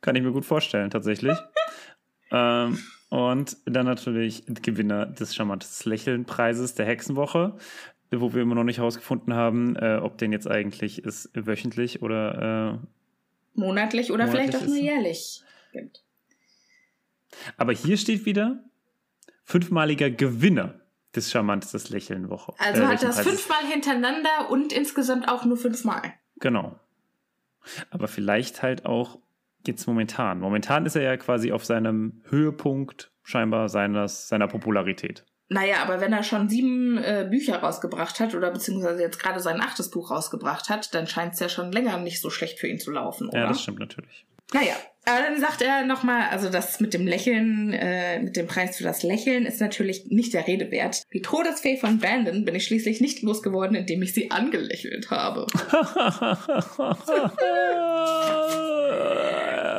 [0.00, 1.38] Kann ich mir gut vorstellen, tatsächlich.
[2.32, 7.56] ähm, und dann natürlich Gewinner des charmantes Lächeln-Preises der Hexenwoche,
[8.10, 12.80] wo wir immer noch nicht herausgefunden haben, äh, ob den jetzt eigentlich ist wöchentlich oder.
[12.82, 12.86] Äh,
[13.56, 14.82] Monatlich oder Monatlich vielleicht auch nur es.
[14.82, 15.42] jährlich
[15.72, 16.02] gibt.
[17.56, 18.64] aber hier steht wieder
[19.44, 20.83] fünfmaliger Gewinner
[21.16, 22.54] des charmantes Lächeln-Woche.
[22.58, 26.14] Also äh, hat das fünfmal hintereinander und insgesamt auch nur fünfmal.
[26.40, 26.78] Genau.
[27.90, 29.18] Aber vielleicht halt auch
[29.66, 30.40] jetzt momentan.
[30.40, 35.24] Momentan ist er ja quasi auf seinem Höhepunkt scheinbar seines, seiner Popularität.
[35.48, 39.60] Naja, aber wenn er schon sieben äh, Bücher rausgebracht hat oder beziehungsweise jetzt gerade sein
[39.60, 42.78] achtes Buch rausgebracht hat, dann scheint es ja schon länger nicht so schlecht für ihn
[42.78, 43.40] zu laufen, oder?
[43.40, 44.26] Ja, das stimmt natürlich.
[44.52, 44.74] Naja,
[45.06, 48.84] aber dann sagt er nochmal, also das mit dem Lächeln, äh, mit dem Preis für
[48.84, 51.02] das Lächeln ist natürlich nicht der Rede wert.
[51.12, 55.46] Die Todesfee von Brandon bin ich schließlich nicht losgeworden, indem ich sie angelächelt habe.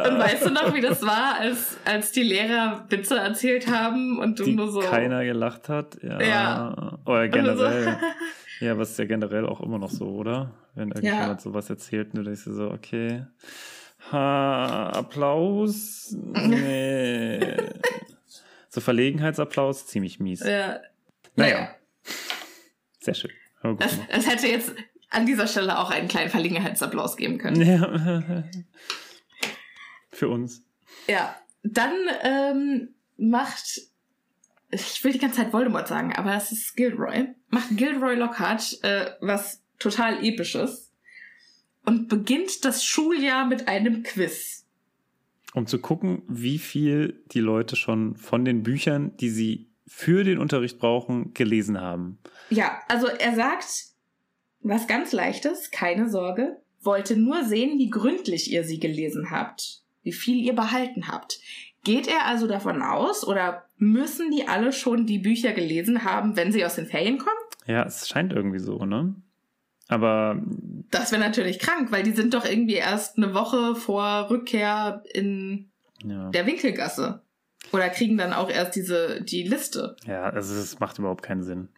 [0.05, 4.39] Und weißt du noch, wie das war, als, als die Lehrer Witze erzählt haben und
[4.39, 4.79] du nur so...
[4.81, 5.97] keiner gelacht hat?
[6.03, 6.21] Ja.
[6.21, 6.99] Ja.
[7.05, 7.97] Oder du generell.
[8.59, 10.51] ja, was ist ja generell auch immer noch so, oder?
[10.75, 11.39] Wenn irgendjemand Ja.
[11.39, 13.25] sowas erzählt, und du denkst dir so, okay.
[14.11, 16.15] Ha, Applaus?
[16.15, 17.39] Nee.
[18.69, 20.41] so Verlegenheitsapplaus, ziemlich mies.
[20.41, 20.79] ja,
[21.35, 21.75] Naja.
[22.99, 23.31] Sehr schön.
[23.79, 24.73] Es, es hätte jetzt
[25.09, 27.61] an dieser Stelle auch einen kleinen Verlegenheitsapplaus geben können.
[27.61, 28.43] Ja.
[30.11, 30.63] Für uns.
[31.07, 33.81] Ja, dann ähm, macht,
[34.71, 39.11] ich will die ganze Zeit Voldemort sagen, aber es ist Gilroy, macht Gilroy Lockhart äh,
[39.19, 40.84] was total episches
[41.85, 44.65] und beginnt das Schuljahr mit einem Quiz.
[45.53, 50.37] Um zu gucken, wie viel die Leute schon von den Büchern, die sie für den
[50.37, 52.17] Unterricht brauchen, gelesen haben.
[52.49, 53.95] Ja, also er sagt
[54.61, 60.11] was ganz Leichtes, keine Sorge, wollte nur sehen, wie gründlich ihr sie gelesen habt, wie
[60.11, 61.39] viel ihr behalten habt.
[61.83, 66.51] Geht er also davon aus oder müssen die alle schon die Bücher gelesen haben, wenn
[66.51, 67.35] sie aus den Ferien kommen?
[67.67, 69.15] Ja, es scheint irgendwie so, ne?
[69.87, 70.41] Aber
[70.89, 75.69] Das wäre natürlich krank, weil die sind doch irgendwie erst eine Woche vor Rückkehr in
[76.03, 77.21] ja, der Winkelgasse.
[77.71, 79.95] Oder kriegen dann auch erst diese, die Liste.
[80.05, 81.69] ja, also es macht überhaupt keinen Sinn.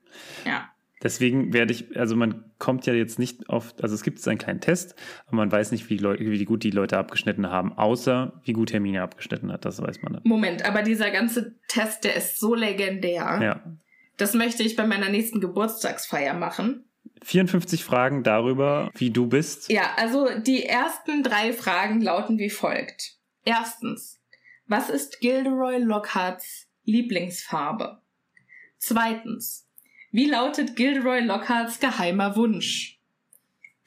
[0.45, 0.70] Ja.
[1.03, 4.62] Deswegen werde ich, also man kommt ja jetzt nicht auf, also es gibt einen kleinen
[4.62, 4.95] Test,
[5.28, 8.74] aber man weiß nicht, wie, Leu wie gut die Leute abgeschnitten haben, außer wie gut
[8.74, 10.26] Hermine abgeschnitten hat, das weiß man nicht.
[10.26, 13.39] Moment, aber dieser ganze Test, der ist so legendär.
[13.41, 13.64] Ja.
[14.18, 16.86] Das möchte ich bei meiner nächsten Geburtstagsfeier machen.
[17.24, 19.70] 54 Fragen darüber, wie du bist.
[19.70, 23.18] Ja, also die ersten drei Fragen lauten wie folgt.
[23.45, 24.20] Erstens,
[24.65, 28.01] was ist Gilderoy Lockharts Lieblingsfarbe?
[28.78, 29.68] Zweitens,
[30.11, 32.99] wie lautet Gilderoy Lockharts geheimer Wunsch?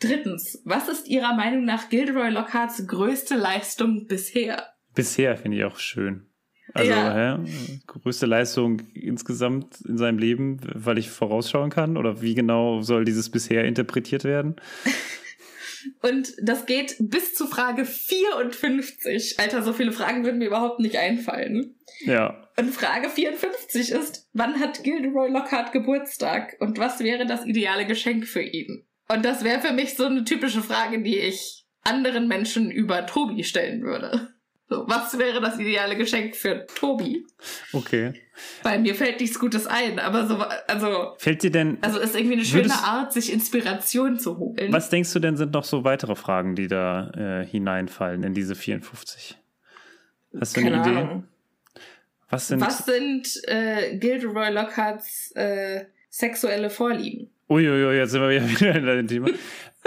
[0.00, 4.72] Drittens, was ist Ihrer Meinung nach Gilderoy Lockharts größte Leistung bisher?
[4.94, 6.29] Bisher finde ich auch schön.
[6.74, 7.38] Also, Ja.
[7.44, 7.50] hä?
[7.86, 11.96] größte Leistung insgesamt in seinem Leben, weil ich vorausschauen kann?
[11.96, 14.56] Oder wie genau soll dieses bisher interpretiert werden?
[16.02, 19.38] Und das geht bis zu Frage 54.
[19.38, 21.74] Alter, so viele Fragen würden mir überhaupt nicht einfallen.
[22.00, 22.48] Ja.
[22.58, 28.26] Und Frage 54 ist, wann hat Gilderoy Lockhart Geburtstag und was wäre das ideale Geschenk
[28.26, 28.84] für ihn?
[29.08, 33.42] Und das wäre für mich so eine typische Frage, die ich anderen Menschen über Tobi
[33.44, 34.28] stellen würde.
[34.72, 37.26] So, was wäre das ideale Geschenk für Tobi?
[37.72, 38.12] Okay.
[38.62, 40.36] Weil mir fällt nichts Gutes ein, aber so,
[40.68, 44.72] also, Fällt dir denn, also ist irgendwie eine schöne Würdest- Art, sich Inspiration zu holen.
[44.72, 48.54] was denkst du denn, sind noch so weitere Fragen, die da äh, hineinfallen in diese
[48.54, 49.36] 54?
[50.38, 51.00] Hast du Keine eine Idee?
[51.00, 51.24] Ahnung.
[52.28, 52.60] Was sind.
[52.60, 57.28] Was sind äh, Gilderoy Lockharts äh, sexuelle Vorlieben?
[57.48, 59.30] Uiuiui, jetzt sind wir wieder wieder in deinem Thema.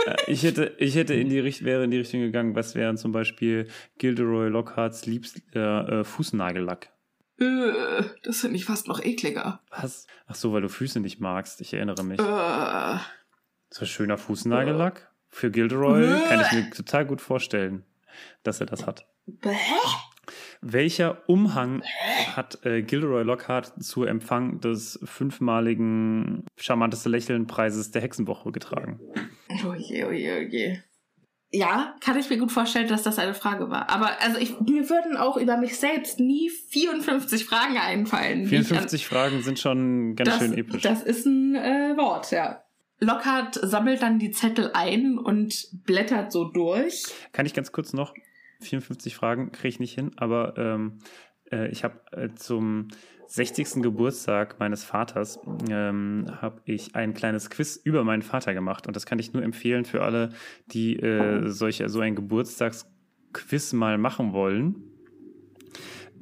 [0.05, 2.97] Äh, ich hätte, ich hätte in die Richtung, wäre in die Richtung gegangen, was wären
[2.97, 3.67] zum Beispiel
[3.97, 6.91] Gilderoy Lockharts liebster äh, Fußnagellack?
[7.39, 9.61] Äh, das finde ich fast noch ekliger.
[9.69, 10.07] Was?
[10.27, 11.61] Ach so, weil du Füße nicht magst.
[11.61, 12.19] Ich erinnere mich.
[12.19, 12.97] Äh,
[13.69, 16.27] So schöner Fußnagellack für Gilderoy Äh.
[16.27, 17.83] kann ich mir total gut vorstellen,
[18.43, 19.07] dass er das hat.
[19.25, 19.55] bäh.
[20.63, 21.83] Welcher Umhang
[22.35, 28.99] hat äh, Gilderoy Lockhart zu Empfang des fünfmaligen charmanteste Lächeln Preises der Hexenwoche getragen?
[29.65, 30.77] Oh je, oh je, oh je.
[31.51, 33.89] Ja, kann ich mir gut vorstellen, dass das eine Frage war.
[33.89, 38.39] Aber also ich, mir würden auch über mich selbst nie 54 Fragen einfallen.
[38.47, 40.81] die ich 54 Fragen sind schon ganz das, schön episch.
[40.81, 42.63] Das ist ein äh, Wort, ja.
[42.99, 47.03] Lockhart sammelt dann die Zettel ein und blättert so durch.
[47.33, 48.13] Kann ich ganz kurz noch?
[48.63, 50.99] 54 Fragen kriege ich nicht hin, aber ähm,
[51.51, 52.87] äh, ich habe äh, zum
[53.27, 53.81] 60.
[53.81, 55.39] Geburtstag meines Vaters
[55.69, 59.43] ähm, habe ich ein kleines Quiz über meinen Vater gemacht und das kann ich nur
[59.43, 60.29] empfehlen für alle,
[60.67, 64.75] die äh, solche, so ein Geburtstagsquiz mal machen wollen.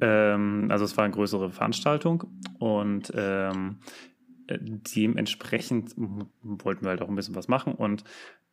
[0.00, 2.24] Ähm, also es war eine größere Veranstaltung
[2.58, 3.80] und ähm,
[4.46, 5.94] äh, dementsprechend
[6.42, 8.04] wollten wir halt auch ein bisschen was machen und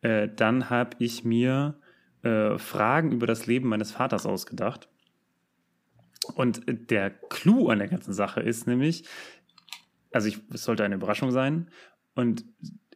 [0.02, 1.78] äh, dann habe ich mir
[2.22, 4.88] äh, Fragen über das Leben meines Vaters ausgedacht.
[6.34, 9.04] Und der Clou an der ganzen Sache ist nämlich,
[10.12, 11.70] also ich, es sollte eine Überraschung sein.
[12.14, 12.44] Und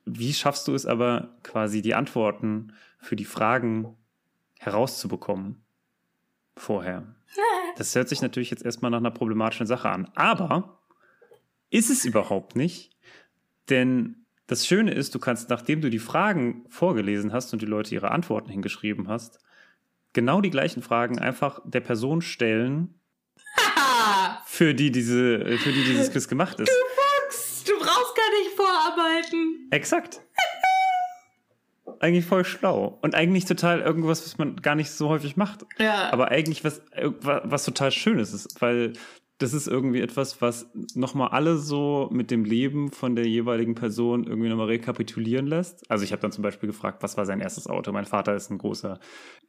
[0.05, 3.97] wie schaffst du es aber quasi die Antworten für die Fragen
[4.59, 5.63] herauszubekommen
[6.57, 7.15] vorher?
[7.77, 10.09] Das hört sich natürlich jetzt erstmal nach einer problematischen Sache an.
[10.15, 10.79] Aber
[11.71, 12.97] ist es überhaupt nicht,
[13.69, 17.95] denn das Schöne ist, du kannst, nachdem du die Fragen vorgelesen hast und die Leute
[17.95, 19.39] ihre Antworten hingeschrieben hast,
[20.13, 23.01] genau die gleichen Fragen einfach der Person stellen,
[24.47, 26.71] für die, diese, für die dieses Quiz gemacht ist.
[26.71, 29.69] Fuchs, du brauchst gar nicht vorarbeiten.
[29.71, 30.21] Exakt.
[32.01, 32.99] Eigentlich voll schlau.
[33.01, 35.65] Und eigentlich total irgendwas, was man gar nicht so häufig macht.
[35.79, 36.13] Ja.
[36.13, 38.93] Aber eigentlich was, was, was total Schönes ist, weil
[39.39, 44.25] das ist irgendwie etwas, was nochmal alle so mit dem Leben von der jeweiligen Person
[44.25, 45.91] irgendwie nochmal rekapitulieren lässt.
[45.91, 47.91] Also ich habe dann zum Beispiel gefragt, was war sein erstes Auto?
[47.91, 49.01] Mein Vater ist ein großer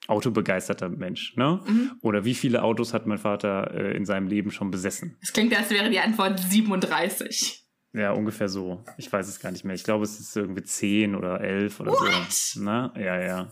[0.08, 1.60] autobegeisterter Mensch, ne?
[2.02, 5.18] Oder wie viele Autos hat mein Vater äh, in seinem Leben schon besessen?
[5.22, 7.64] Es klingt, als wäre die Antwort 37.
[7.94, 8.84] Ja, ungefähr so.
[8.98, 9.76] Ich weiß es gar nicht mehr.
[9.76, 12.32] Ich glaube, es ist irgendwie 10 oder 11 oder What?
[12.32, 12.62] so.
[12.62, 13.52] Na, ja, ja.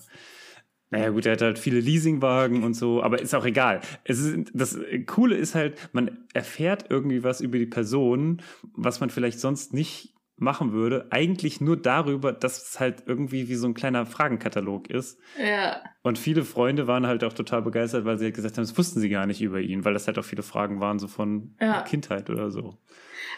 [0.93, 3.81] Naja, gut, er hat halt viele Leasingwagen und so, aber ist auch egal.
[4.03, 4.77] Es ist, das
[5.07, 8.43] Coole ist halt, man erfährt irgendwie was über die Person,
[8.75, 10.12] was man vielleicht sonst nicht
[10.43, 11.07] machen würde.
[11.09, 15.19] Eigentlich nur darüber, dass es halt irgendwie wie so ein kleiner Fragenkatalog ist.
[15.39, 15.81] Ja.
[16.03, 18.99] Und viele Freunde waren halt auch total begeistert, weil sie halt gesagt haben, das wussten
[18.99, 21.81] sie gar nicht über ihn, weil das halt auch viele Fragen waren, so von Ja.
[21.81, 22.77] Kindheit oder so.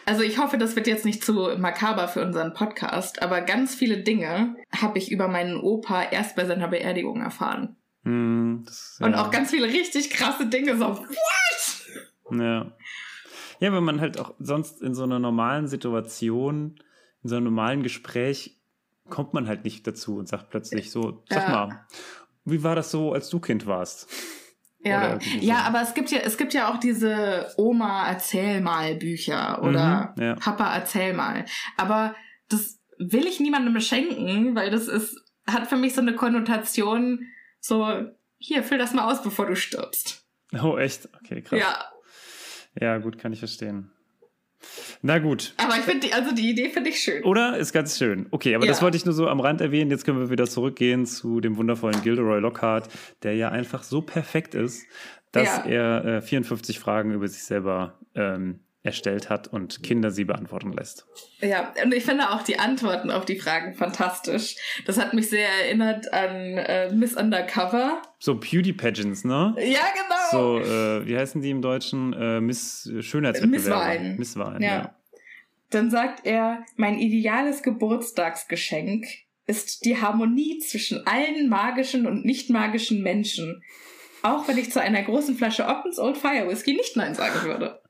[0.04, 3.98] Also ich hoffe, das wird jetzt nicht zu makaber für unseren Podcast, aber ganz viele
[4.02, 7.76] Dinge habe ich über meinen Opa erst bei seiner Beerdigung erfahren.
[8.04, 9.22] Hm, das, Und ja.
[9.24, 12.38] auch ganz viele richtig krasse Dinge, so, what?
[12.40, 12.72] Ja.
[13.58, 16.78] Ja, weil man halt auch sonst in so einer normalen Situation,
[17.26, 18.56] in so einem normalen Gespräch,
[19.10, 21.50] kommt man halt nicht dazu und sagt plötzlich so, sag Ja.
[21.66, 21.86] mal,
[22.44, 24.08] wie war das so, als du Kind warst?
[24.78, 29.60] Ja, ja, aber es gibt ja, es gibt ja auch diese Oma erzähl mal Bücher
[29.64, 30.34] oder Mhm, ja.
[30.36, 31.44] Papa erzähl mal.
[31.76, 32.14] Aber
[32.48, 37.26] das will ich niemandem schenken, weil das ist, hat für mich so eine Konnotation,
[37.58, 37.88] so,
[38.38, 40.24] hier, füll das mal aus, bevor du stirbst.
[40.62, 41.08] Oh, echt?
[41.20, 41.58] Okay, krass.
[41.58, 41.84] Ja,
[42.80, 43.90] Ja, gut, kann ich verstehen.
[45.02, 45.54] Na gut.
[45.58, 47.22] aber ich finde, die- also die Idee finde ich schön.
[47.24, 47.56] Oder?
[47.56, 48.26] Ist ganz schön.
[48.30, 48.82] Okay, aber das Ja.
[48.82, 49.90] wollte ich nur so am Rand erwähnen.
[49.90, 52.88] Jetzt können wir wieder zurückgehen zu dem wundervollen Gilderoy Lockhart,
[53.22, 54.84] der ja einfach so perfekt ist,
[55.32, 55.64] dass Ja.
[55.66, 61.06] er äh, 54 Fragen über sich selber ähm, erstellt hat und Kinder sie beantworten lässt.
[61.40, 64.56] Ja, und ich finde auch die Antworten auf die Fragen fantastisch.
[64.86, 68.00] Das hat mich sehr erinnert an äh, Miss Undercover.
[68.18, 69.54] So Beauty Pageants, ne?
[69.58, 70.30] Ja, genau.
[70.30, 72.12] So, äh, wie heißen die im Deutschen?
[72.14, 74.14] Äh, Miss Schönheitswettbewerbe.
[74.16, 74.68] Miss Wein, Ja.
[74.68, 74.94] ja.
[75.70, 79.04] Dann sagt er, mein ideales Geburtstagsgeschenk
[79.46, 83.62] ist die Harmonie zwischen allen magischen und nicht magischen Menschen.
[84.22, 87.80] Auch wenn ich zu einer großen Flasche Oppens Old Fire Whisky nicht Nein sagen würde.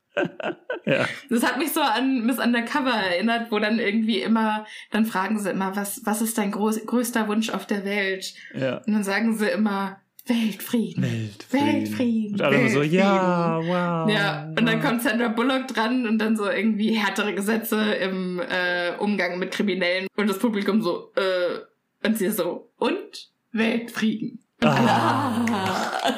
[0.85, 1.05] Ja.
[1.29, 5.49] Das hat mich so an Miss Undercover erinnert, wo dann irgendwie immer, dann fragen sie
[5.49, 8.33] immer, was, was ist dein groß, größter Wunsch auf der Welt?
[8.53, 8.77] ja.
[8.77, 11.03] Und dann sagen sie immer, Weltfrieden.
[11.03, 11.67] Weltfrieden.
[11.67, 12.33] Weltfrieden.
[12.33, 12.99] Und alle so, Weltfrieden.
[12.99, 14.09] ja, wow.
[14.09, 18.91] Ja, und dann kommt Sandra Bullock dran und dann so irgendwie härtere Gesetze im äh,
[18.99, 24.43] Umgang mit Kriminellen und das Publikum so, äh, und sie so, und Weltfrieden.
[24.61, 26.11] Und alle, ah.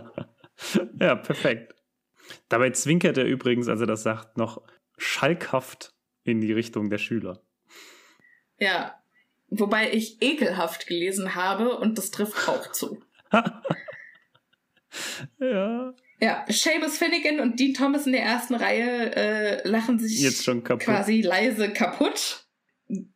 [1.00, 1.74] ja, perfekt.
[2.48, 4.62] Dabei zwinkert er übrigens, als er das sagt, noch
[4.96, 7.42] schalkhaft in die Richtung der Schüler.
[8.58, 9.00] Ja,
[9.48, 13.02] wobei ich ekelhaft gelesen habe und das trifft auch zu.
[15.40, 15.94] ja.
[16.20, 20.64] Ja, Seamus Finnegan und Dean Thomas in der ersten Reihe äh, lachen sich Jetzt schon
[20.64, 20.84] kaputt.
[20.84, 22.48] quasi leise kaputt.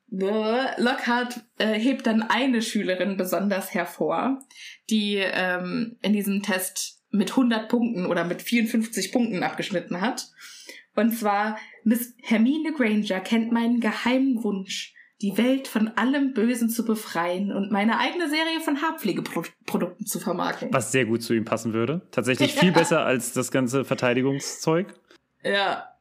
[0.08, 4.38] Lockhart äh, hebt dann eine Schülerin besonders hervor,
[4.90, 10.28] die ähm, in diesem Test mit 100 Punkten oder mit 54 Punkten abgeschnitten hat.
[10.94, 16.84] Und zwar Miss Hermine Granger kennt meinen geheimen Wunsch, die Welt von allem Bösen zu
[16.84, 20.72] befreien und meine eigene Serie von Haarpflegeprodukten zu vermarkten.
[20.72, 22.02] Was sehr gut zu ihm passen würde.
[22.10, 24.92] Tatsächlich viel besser als das ganze Verteidigungszeug.
[25.44, 25.91] Ja.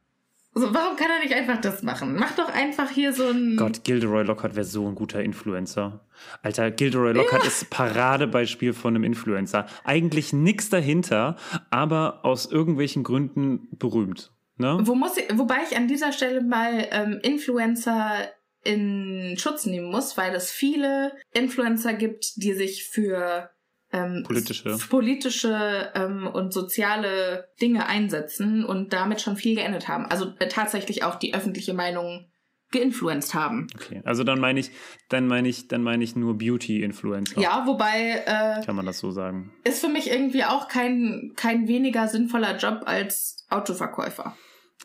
[0.54, 2.14] So, warum kann er nicht einfach das machen?
[2.14, 3.56] Mach doch einfach hier so ein.
[3.56, 6.00] Gott, Gilderoy Lockhart wäre so ein guter Influencer.
[6.42, 9.66] Alter, Gilderoy Lockhart ist Paradebeispiel von einem Influencer.
[9.84, 11.36] Eigentlich nix dahinter,
[11.70, 14.30] aber aus irgendwelchen Gründen berühmt.
[14.58, 14.78] Ne?
[14.82, 18.28] Wo muss ich, wobei ich an dieser Stelle mal ähm, Influencer
[18.62, 23.50] in Schutz nehmen muss, weil es viele Influencer gibt, die sich für
[23.92, 24.78] ähm, Politische.
[24.88, 30.06] politische ähm, und soziale Dinge einsetzen und damit schon viel geändert haben.
[30.06, 32.26] Also äh, tatsächlich auch die öffentliche Meinung
[32.72, 33.66] geinfluenced haben.
[33.76, 34.70] Okay, also dann meine ich,
[35.10, 37.40] dann meine ich, dann meine ich nur Beauty-Influencer.
[37.40, 39.52] Ja, wobei äh, Kann man das so sagen?
[39.64, 44.36] ist für mich irgendwie auch kein, kein weniger sinnvoller Job als Autoverkäufer.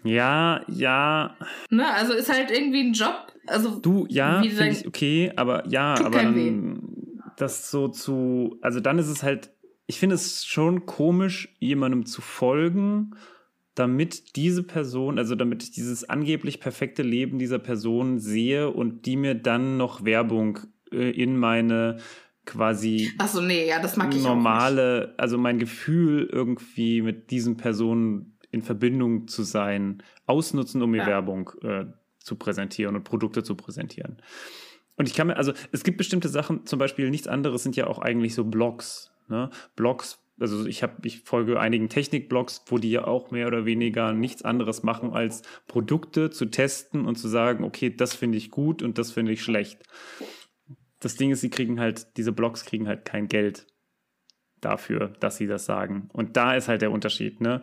[0.04, 1.36] Ja, ja,
[1.70, 1.92] Ne?
[1.92, 3.34] Also ist halt irgendwie ein Job.
[3.48, 6.97] Also du, ja, Wie ich okay, aber ja, aber dann
[7.38, 9.52] das so zu, also dann ist es halt,
[9.86, 13.16] ich finde es schon komisch, jemandem zu folgen,
[13.76, 19.16] damit diese Person, also damit ich dieses angeblich perfekte Leben dieser Person sehe und die
[19.16, 20.60] mir dann noch Werbung
[20.92, 21.98] äh, in meine
[22.46, 27.58] quasi so, nee, ja, das mag ich auch normale, also mein Gefühl irgendwie mit diesen
[27.58, 31.08] Personen in Verbindung zu sein, ausnutzen, um mir Ja.
[31.08, 31.86] Werbung äh,
[32.20, 34.22] zu präsentieren und Produkte zu präsentieren.
[34.98, 37.88] Und ich kann mir, also es gibt bestimmte Sachen, zum Beispiel nichts anderes sind ja
[37.88, 39.12] auch eigentlich so Blogs.
[39.30, 39.52] Ne?
[39.76, 44.14] Blogs, also ich habe, ich folge einigen Technikblogs, wo die ja auch mehr oder weniger
[44.14, 48.82] nichts anderes machen, als Produkte zu testen und zu sagen, okay, das finde ich gut
[48.82, 49.84] und das finde ich schlecht.
[51.00, 53.68] Das Ding ist, sie kriegen halt, diese Blogs kriegen halt kein Geld
[54.62, 56.10] dafür, dass sie das sagen.
[56.14, 57.62] Und da ist halt der Unterschied, ne?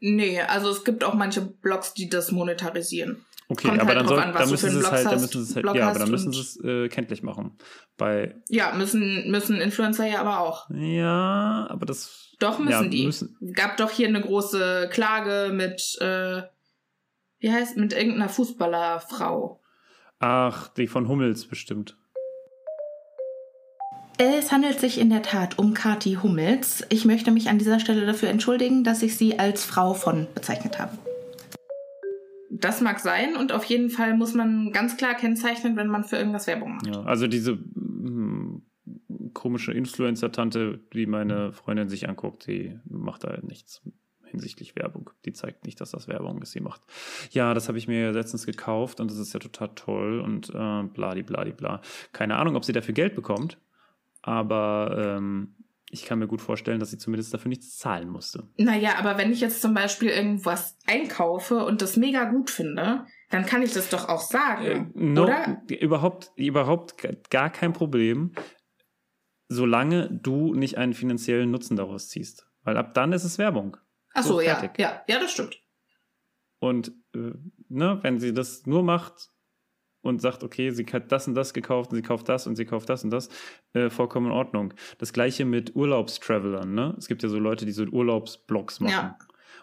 [0.00, 3.24] Nee, also es gibt auch manche Blogs, die das monetarisieren.
[3.48, 5.20] Okay, Kommt aber halt dann, soll, an, was dann du müssen sie es halt, dann
[5.20, 7.56] müssen sie es halt, Blog ja, aber dann müssen sie es äh, kenntlich machen.
[7.96, 10.68] Bei, Ja, müssen, müssen Influencer ja aber auch.
[10.70, 12.32] ja, aber das.
[12.40, 13.06] Doch müssen ja, die.
[13.06, 16.42] Müssen, Gab doch hier eine große Klage mit, äh,
[17.38, 19.60] wie heißt, mit irgendeiner Fußballerfrau.
[20.18, 21.96] ach, die von Hummels bestimmt.
[24.18, 26.84] Es handelt sich in der Tat um Kati Hummels.
[26.88, 30.78] Ich möchte mich an dieser Stelle dafür entschuldigen, dass ich sie als Frau von bezeichnet
[30.78, 30.96] habe.
[32.60, 36.16] Das mag sein und auf jeden Fall muss man ganz klar kennzeichnen, wenn man für
[36.16, 36.86] irgendwas Werbung macht.
[36.86, 38.62] Ja, also diese hm,
[39.34, 43.82] komische Influencer-Tante, die meine Freundin sich anguckt, die macht da nichts
[44.30, 45.10] hinsichtlich Werbung.
[45.24, 46.82] Die zeigt nicht, dass das Werbung ist, sie macht.
[47.30, 50.82] Ja, das habe ich mir letztens gekauft und das ist ja total toll und äh,
[50.82, 51.80] bladi bladi bla.
[52.12, 53.58] Keine Ahnung, ob sie dafür Geld bekommt,
[54.22, 55.54] aber ähm,
[55.90, 58.48] ich kann mir gut vorstellen, dass sie zumindest dafür nichts zahlen musste.
[58.56, 63.46] Naja, aber wenn ich jetzt zum Beispiel irgendwas einkaufe und das mega gut finde, dann
[63.46, 65.62] kann ich das doch auch Äh, sagen, no, oder?
[65.68, 66.96] Überhaupt, überhaupt
[67.30, 68.32] gar kein Problem,
[69.48, 72.48] solange du nicht einen finanziellen Nutzen daraus ziehst.
[72.62, 73.76] Weil ab dann ist es Werbung.
[74.12, 75.60] Ach so, so, ja, ja, ja, das stimmt.
[76.58, 77.32] Und äh,
[77.68, 79.30] ne, wenn sie das nur macht
[80.06, 82.64] und sagt, okay, sie hat das und das gekauft und sie kauft das und sie
[82.64, 83.28] kauft das und das,
[83.74, 84.72] äh, vollkommen in Ordnung.
[84.98, 86.94] Das gleiche mit Urlaubstravelern, ne?
[86.98, 88.92] Es gibt ja so Leute, die so Urlaubsblogs machen.
[88.92, 89.18] Ja.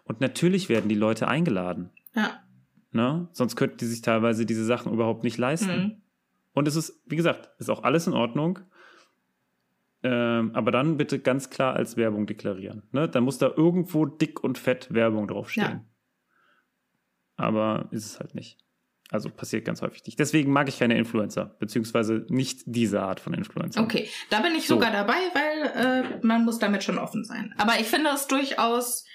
[0.05, 1.89] Und natürlich werden die Leute eingeladen.
[2.13, 2.43] Ja.
[2.91, 3.27] Ne?
[3.31, 5.81] Sonst könnten die sich teilweise diese Sachen überhaupt nicht leisten.
[5.81, 6.01] Mhm.
[6.53, 8.59] Und es ist, wie gesagt, ist auch alles in Ordnung.
[10.03, 12.83] Ähm, aber dann bitte ganz klar als Werbung deklarieren.
[12.91, 13.07] Ne?
[13.07, 15.65] Dann muss da irgendwo dick und fett Werbung draufstehen.
[15.65, 15.85] Ja.
[17.37, 18.59] Aber ist es halt nicht.
[19.11, 20.17] Also passiert ganz häufig nicht.
[20.19, 23.81] Deswegen mag ich keine Influencer, beziehungsweise nicht diese Art von Influencer.
[23.81, 24.75] Okay, da bin ich So.
[24.75, 27.53] sogar dabei, weil äh, man muss damit schon offen sein.
[27.57, 29.05] Aber ich finde es durchaus,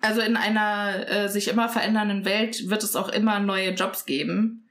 [0.00, 4.68] also in einer äh, sich immer verändernden Welt wird es auch immer neue Jobs geben.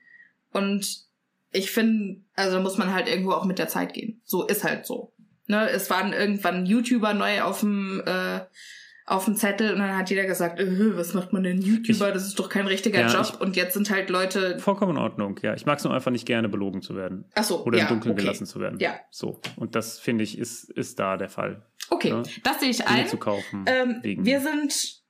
[0.51, 1.03] Und
[1.51, 4.21] ich finde, also muss man halt irgendwo auch mit der Zeit gehen.
[4.25, 5.13] So ist halt so.
[5.47, 8.41] Ne, es waren irgendwann YouTuber neu auf dem äh,
[9.05, 12.11] auf dem Zettel und dann hat jeder gesagt, äh, was macht man denn YouTuber?
[12.11, 13.41] das ist doch kein richtiger Ja, Job.
[13.41, 14.59] und jetzt sind halt Leute.
[14.59, 15.53] Vollkommen in Ordnung, ja.
[15.55, 17.25] Ich mag es nur einfach nicht gerne, belogen zu werden.
[17.35, 18.21] Ach so, Oder ja, im Dunkeln okay.
[18.21, 18.79] gelassen zu werden.
[18.79, 18.95] Ja.
[19.11, 19.41] So.
[19.57, 21.65] Und das, finde ich, ist, ist da der Fall.
[21.89, 22.23] Okay, Ja.
[22.43, 23.07] das sehe ich Dinge ein.
[23.07, 23.65] zu kaufen.
[23.67, 25.01] Ähm, wir sind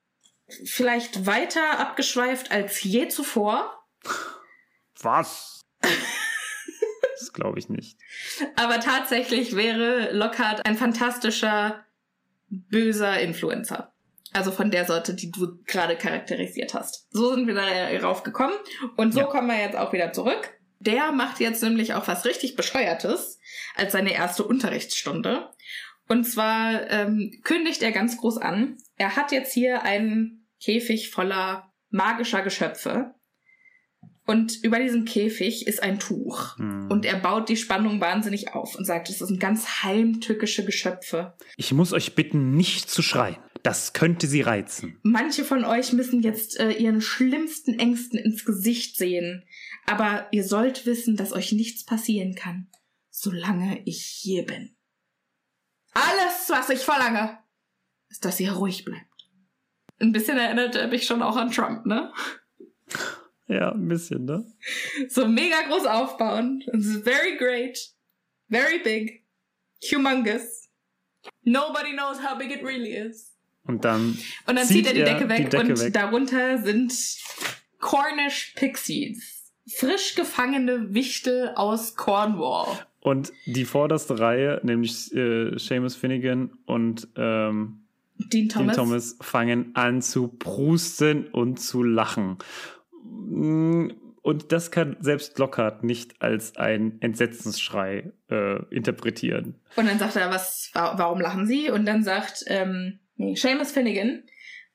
[0.65, 3.71] vielleicht weiter abgeschweift als je zuvor,
[5.01, 5.61] Was?
[5.81, 7.97] das glaube ich nicht.
[8.55, 11.82] aber tatsächlich wäre Lockhart ein fantastischer,
[12.69, 13.93] böser Influencer.
[14.33, 17.07] Also von der Sorte, die du gerade charakterisiert hast.
[17.11, 18.55] So sind wir darauf gekommen
[18.97, 19.25] und so Ja.
[19.27, 20.57] kommen wir jetzt auch wieder zurück.
[20.79, 23.39] Der macht jetzt nämlich auch was richtig Bescheuertes
[23.75, 25.49] als seine erste Unterrichtsstunde.
[26.09, 31.71] Und zwar ähm, kündigt er ganz groß an, er hat jetzt hier einen Käfig voller
[31.89, 33.13] magischer Geschöpfe.
[34.25, 36.57] Und über diesem Käfig ist ein Tuch.
[36.57, 36.89] Hm.
[36.89, 41.33] Und er baut die Spannung wahnsinnig auf und sagt, es sind ganz heimtückische Geschöpfe.
[41.57, 43.37] Ich muss euch bitten, nicht zu schreien.
[43.63, 44.99] Das könnte sie reizen.
[45.03, 49.45] Manche von euch müssen jetzt äh, ihren schlimmsten Ängsten ins Gesicht sehen.
[49.85, 52.69] Aber ihr sollt wissen, dass euch nichts passieren kann,
[53.09, 54.75] solange ich hier bin.
[55.93, 57.39] Alles, was ich verlange,
[58.09, 59.07] ist, dass ihr ruhig bleibt.
[59.99, 62.11] Ein bisschen erinnert er mich schon auch an Trump, ne?
[63.47, 64.45] Ja, ein bisschen, ne?
[65.09, 66.63] So mega groß aufbauen.
[66.73, 67.77] It's very great.
[68.49, 69.23] Very big.
[69.91, 70.69] Humongous.
[71.43, 73.33] Nobody knows how big it really is.
[73.65, 74.17] Und dann.
[74.47, 75.93] Und dann zieht, er die Decke weg die Decke und weg.
[75.93, 76.93] darunter sind
[77.79, 79.51] Cornish Pixies.
[79.67, 82.85] Frisch gefangene Wichtel aus Cornwall.
[82.99, 87.83] Und die vorderste Reihe, nämlich äh, Seamus Finnegan und ähm,
[88.17, 88.75] Dean Thomas.
[88.75, 92.37] Dean Thomas, fangen an zu prusten und zu lachen.
[93.03, 93.89] Mm,
[94.21, 99.55] Und das kann selbst Lockhart nicht als ein Entsetzensschrei äh, interpretieren.
[99.75, 101.69] Und dann sagt er, was, wa warum lachen sie?
[101.69, 104.23] Und dann sagt ähm, nee, Seamus Finnegan,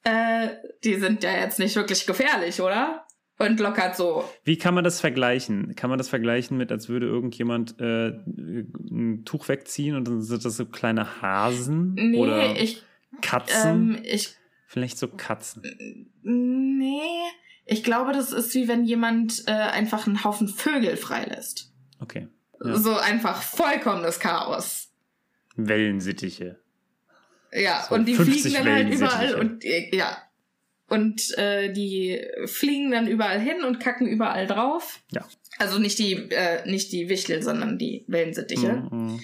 [0.05, 0.49] äh,
[0.85, 3.05] die sind ja jetzt nicht wirklich gefährlich, oder?
[3.39, 5.75] Und Lockhart so, Wie kann man das vergleichen?
[5.77, 10.45] Kann man das vergleichen mit, als würde irgendjemand äh, ein Tuch wegziehen und dann sind
[10.45, 12.83] das so kleine Hasen nee, oder ich,
[13.23, 13.95] Katzen?
[13.95, 14.35] ähm, ich
[14.67, 15.63] Vielleicht so Katzen.
[16.23, 17.01] Nee,
[17.69, 21.71] ich glaube, das ist wie wenn jemand äh, einfach einen Haufen Vögel freilässt.
[22.01, 22.29] Okay.
[22.65, 22.77] Ja.
[22.77, 24.89] So einfach vollkommenes Chaos.
[25.57, 26.43] Wellensittich.
[27.53, 29.87] Ja, So und die 50 fliegen dann halt überall Wellensittiche.
[29.87, 30.19] und ja.
[30.89, 35.03] Und äh, die fliegen dann überall hin und kacken überall drauf.
[35.13, 35.27] Ja.
[35.59, 38.89] Also nicht die, äh, nicht die Wichtel, sondern die Wellensittiche.
[38.91, 39.21] Mhm.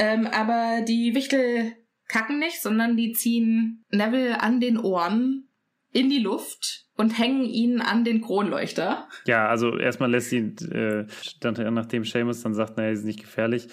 [0.00, 1.72] Ähm, aber die Wichtel
[2.08, 5.49] kacken nicht, sondern die ziehen Neville an den Ohren
[5.92, 9.08] in die Luft und hängen ihn an den Kronleuchter.
[9.24, 11.06] Ja, also erstmal lässt ihn, äh,
[11.40, 13.68] dann, nachdem Seamus dann sagt, naja, sie sind nicht gefährlich,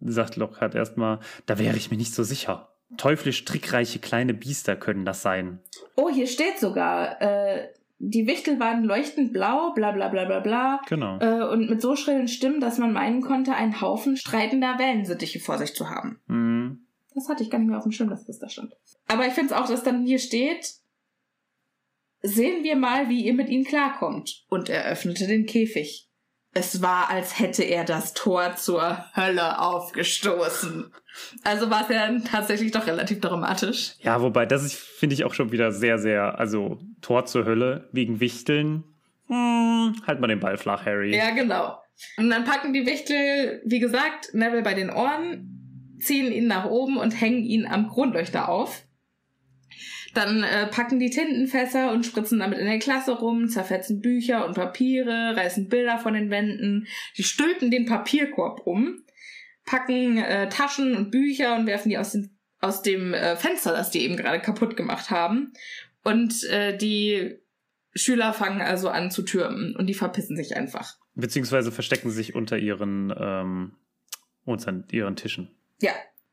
[0.00, 2.72] sagt Lockhart erstmal, da wäre ich mir nicht so sicher.
[2.96, 5.60] Teuflisch trickreiche kleine Biester können das sein.
[5.96, 10.80] Oh, hier steht sogar, äh, die Wichtel waren leuchtend blau, bla bla bla bla bla.
[10.88, 11.18] Genau.
[11.18, 15.58] Äh, und mit so schrillen Stimmen, dass man meinen konnte, einen Haufen streitender Wellensittiche vor
[15.58, 16.20] sich zu haben.
[16.26, 16.86] Mhm.
[17.14, 18.76] Das hatte ich gar nicht mehr auf dem Schirm, dass das da stand.
[19.08, 20.74] Aber ich finde es auch, dass dann hier steht,
[22.26, 24.44] sehen wir mal, wie ihr mit ihnen klarkommt.
[24.48, 26.08] Und er öffnete den Käfig.
[26.52, 30.90] Es war, als hätte er das Tor zur Hölle aufgestoßen.
[31.44, 33.92] Also war es ja tatsächlich doch relativ dramatisch.
[34.00, 38.20] Ja, wobei, das finde ich, auch schon wieder sehr, sehr, also Tor zur Hölle wegen
[38.20, 38.84] Wichteln.
[39.26, 41.14] Hm, halt mal den Ball flach, Harry.
[41.14, 41.78] Ja, genau.
[42.16, 46.96] Und dann packen die Wichtel, wie gesagt, Neville bei den Ohren, ziehen ihn nach oben
[46.96, 48.85] und hängen ihn am Kronleuchter auf.
[50.16, 54.54] Dann äh, packen die Tintenfässer und spritzen damit in der Klasse rum, zerfetzen Bücher und
[54.54, 56.86] Papiere, reißen Bilder von den Wänden,
[57.18, 59.04] die stülpen den Papierkorb um,
[59.66, 63.90] packen äh, Taschen und Bücher und werfen die aus dem, aus dem äh, Fenster, das
[63.90, 65.52] die eben gerade kaputt gemacht haben.
[66.02, 67.36] Und äh, die
[67.94, 70.96] Schüler fangen also an zu türmen und die verpissen sich einfach.
[71.14, 73.76] Beziehungsweise verstecken sich unter ihren, ähm,
[74.46, 75.54] unter ihren Tischen.
[75.82, 75.92] Ja.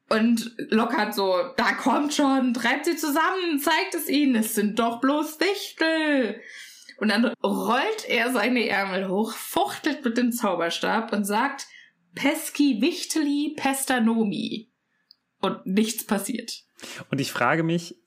[0.09, 5.01] Und Lockhart so, da kommt schon, treibt sie zusammen, zeigt es ihnen, es sind doch
[5.01, 6.41] bloß Wichtel.
[6.97, 11.67] Und dann rollt er seine Ärmel hoch, fuchtelt mit dem Zauberstab und sagt,
[12.15, 14.69] Pesci Wichteli Pestanomi.
[15.41, 16.63] Und nichts passiert.
[17.09, 17.97] Und ich frage mich,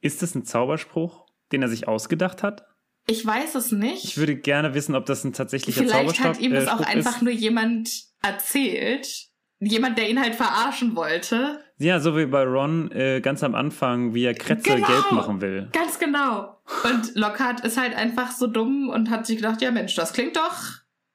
[0.00, 2.66] ist das ein Zauberspruch, den er sich ausgedacht hat?
[3.06, 4.04] Ich weiß es nicht.
[4.04, 6.80] Ich würde gerne wissen, ob das ein tatsächlicher Vielleicht Zauberstab hat ihm das äh, auch
[6.80, 7.22] einfach ist.
[7.22, 7.90] nur jemand
[8.22, 9.27] erzählt.
[9.60, 11.60] Jemand, der ihn halt verarschen wollte.
[11.78, 14.86] Ja, so wie bei Ron äh, ganz am Anfang, wie er Kretze Genau.
[14.86, 15.68] gelb machen will.
[15.72, 16.60] Ganz genau.
[16.84, 20.36] Und Lockhart ist halt einfach so dumm und hat sich gedacht, ja Mensch, das klingt
[20.36, 20.54] doch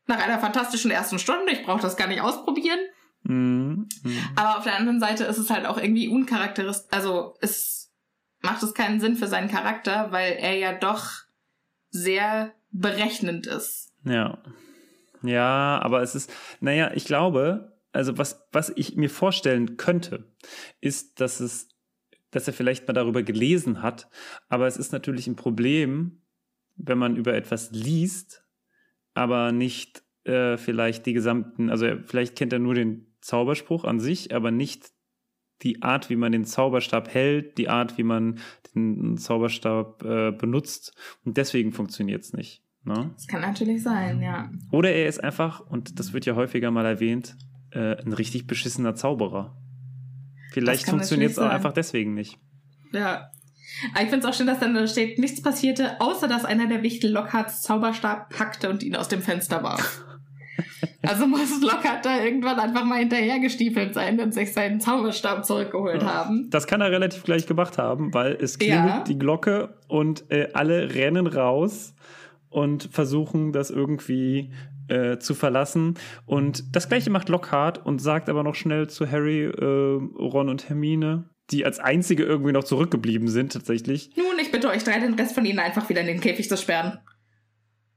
[0.07, 1.51] nach einer fantastischen ersten Stunde.
[1.53, 2.79] Ich brauche das gar nicht ausprobieren.
[3.23, 3.87] Mhm.
[4.03, 4.17] Mhm.
[4.35, 6.87] Aber auf der anderen Seite ist es halt auch irgendwie uncharakteristisch.
[6.91, 7.91] Also es
[8.41, 11.05] macht es keinen Sinn für seinen Charakter, weil er ja doch
[11.89, 13.91] sehr berechnend ist.
[14.03, 14.39] Ja.
[15.21, 16.29] Ja, aber es ist,
[16.59, 20.33] naja, ich glaube, also was, was ich mir vorstellen könnte,
[20.81, 21.69] ist, dass es,
[22.31, 24.09] dass er vielleicht mal darüber gelesen hat,
[24.49, 26.23] aber es ist natürlich ein Problem,
[26.75, 28.43] wenn man über etwas liest,
[29.13, 33.99] aber nicht äh, vielleicht die gesamten, also er, vielleicht kennt er nur den Zauberspruch an
[33.99, 34.91] sich, aber nicht
[35.61, 38.39] die Art, wie man den Zauberstab hält, die Art, wie man
[38.75, 42.63] den Zauberstab äh, benutzt und deswegen funktioniert es nicht.
[42.83, 43.11] Ne?
[43.15, 44.51] Das kann natürlich sein, ja.
[44.71, 47.37] Oder er ist einfach, und das wird ja häufiger mal erwähnt,
[47.73, 49.55] äh, ein richtig beschissener Zauberer.
[50.51, 52.37] Vielleicht funktioniert es auch einfach deswegen nicht.
[52.91, 53.29] Ja.
[53.93, 56.67] Aber ich finde es auch schön, dass dann da steht, nichts passierte, außer dass einer
[56.67, 60.05] der Wichtel Lockharts Zauberstab packte und ihn aus dem Fenster warf.
[61.01, 66.49] also muss Lockhart da irgendwann einfach mal hinterhergestiefelt sein und sich seinen Zauberstab zurückgeholt haben.
[66.51, 69.03] Das kann er relativ gleich gemacht haben, weil es klingelt Ja.
[69.03, 71.95] die Glocke und äh, alle rennen raus
[72.49, 74.51] und versuchen das irgendwie
[74.87, 75.95] äh, zu verlassen.
[76.25, 80.69] Und das gleiche macht Lockhart und sagt aber noch schnell zu Harry, äh, Ron und
[80.69, 84.11] Hermine, die als einzige irgendwie noch zurückgeblieben sind tatsächlich.
[84.15, 86.57] Nun, ich bitte euch drei, den Rest von ihnen einfach wieder in den Käfig zu
[86.57, 86.99] sperren.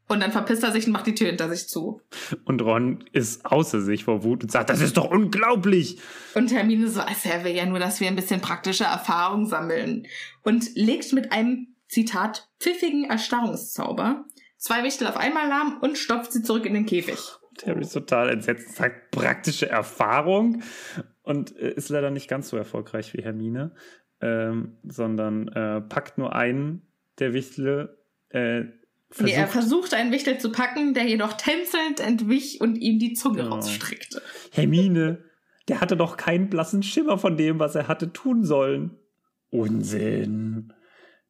[0.08, 2.00] Und dann verpisst er sich und macht die Tür hinter sich zu.
[2.44, 5.98] Und Ron ist außer sich vor Wut und sagt, das ist doch unglaublich.
[6.34, 10.06] Und Hermine so, also er will ja nur, dass wir ein bisschen praktische Erfahrung sammeln.
[10.44, 14.24] Und legt mit einem, Zitat, pfiffigen Erstarrungszauber
[14.58, 17.18] zwei Wichtel auf einmal lahm und stopft sie zurück in den Käfig.
[17.64, 20.62] Harry ist total entsetzt, sagt praktische Erfahrung
[21.22, 23.74] und äh, ist leider nicht ganz so erfolgreich wie Hermine,
[24.20, 26.82] ähm, sondern äh, packt nur einen
[27.18, 27.98] der Wichtle,
[28.30, 28.64] äh,
[29.20, 29.52] Nee, er versucht,
[29.88, 33.54] versucht einen Wichtel zu packen, der jedoch tänzelnd entwich und ihm die Zunge Oh.
[33.54, 34.20] rausstreckte.
[34.50, 35.22] Hermine,
[35.68, 38.96] der hatte doch keinen blassen Schimmer von dem, was er hatte tun sollen.
[39.50, 40.72] Unsinn.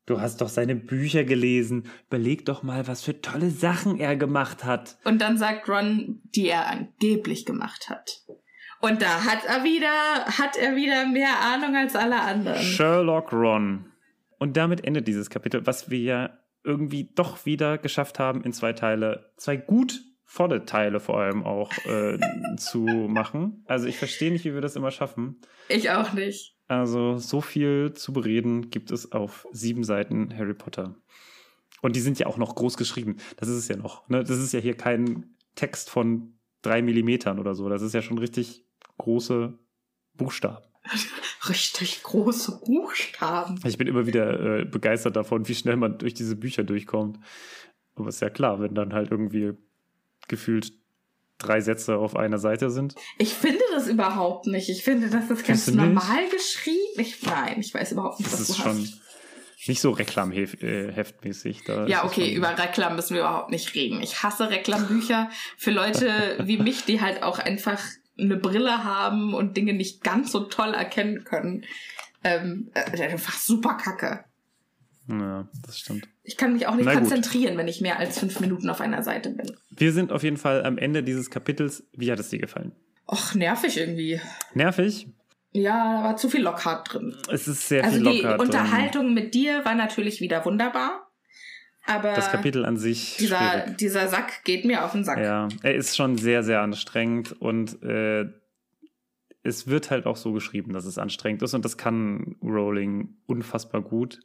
[0.06, 1.88] Du hast doch seine Bücher gelesen.
[2.06, 4.98] Überleg doch mal, was für tolle Sachen er gemacht hat.
[5.04, 8.22] Und dann sagt Ron, die er angeblich gemacht hat.
[8.80, 12.62] Und da hat er wieder, hat er wieder mehr Ahnung als alle anderen.
[12.62, 13.86] Sherlock Ron.
[14.38, 18.72] Und damit endet dieses Kapitel, was wir ja irgendwie doch wieder geschafft haben, in zwei
[18.72, 22.18] Teile, zwei gut volle Teile vor allem auch äh,
[22.58, 23.64] zu machen.
[23.66, 25.40] Also ich verstehe nicht, wie wir das immer schaffen.
[25.68, 26.55] Ich auch nicht.
[26.68, 30.96] Also so viel zu bereden gibt es auf sieben Seiten Harry Potter.
[31.82, 33.16] Und die sind ja auch noch groß geschrieben.
[33.36, 34.08] Das ist es ja noch.
[34.08, 34.24] Ne?
[34.24, 37.68] Das ist ja hier kein Text von drei Millimetern oder so.
[37.68, 38.64] Das ist ja schon richtig
[38.98, 39.58] große
[40.14, 40.64] Buchstaben.
[41.48, 43.60] Richtig große Buchstaben.
[43.64, 47.18] Ich bin immer wieder äh, begeistert davon, wie schnell man durch diese Bücher durchkommt.
[47.96, 49.52] Aber ist ja klar, wenn dann halt irgendwie
[50.28, 50.72] gefühlt
[51.38, 52.94] drei Sätze auf einer Seite sind.
[53.18, 54.68] Ich finde das überhaupt nicht.
[54.68, 55.76] Ich finde, das ist ganz nicht?
[55.76, 56.98] normal geschrieben.
[56.98, 59.68] Ich, nein, ich weiß überhaupt nicht, Das was ist du schon hast.
[59.68, 61.64] nicht so reklamheftmäßig.
[61.64, 64.00] Da Ja, okay, über Reklam müssen wir überhaupt nicht reden.
[64.02, 67.80] Ich hasse Reklambücher für Leute wie mich, die halt auch einfach
[68.18, 71.64] eine Brille haben und Dinge nicht ganz so toll erkennen können.
[72.24, 74.24] Ähm, äh, einfach super kacke.
[75.08, 76.08] Ja, das stimmt.
[76.24, 79.30] Ich kann mich auch nicht konzentrieren, wenn ich mehr als fünf Minuten auf einer Seite
[79.30, 79.52] bin.
[79.70, 81.84] Wir sind auf jeden Fall am Ende dieses Kapitels.
[81.92, 82.72] Wie hat es dir gefallen?
[83.06, 84.20] Och, nervig irgendwie.
[84.54, 85.06] Nervig?
[85.52, 87.14] Ja, da war zu viel Lockhart drin.
[87.30, 88.40] Es ist sehr Also viel die locker.
[88.40, 91.02] Unterhaltung mit dir war natürlich wieder wunderbar.
[91.86, 93.76] Aber Das Kapitel an sich dieser, schwierig.
[93.78, 95.18] dieser Sack geht mir auf den Sack.
[95.18, 98.24] Ja, er ist schon sehr, sehr anstrengend und äh,
[99.44, 103.82] es wird halt auch so geschrieben, dass es anstrengend ist und das kann Rowling unfassbar
[103.82, 104.18] gut.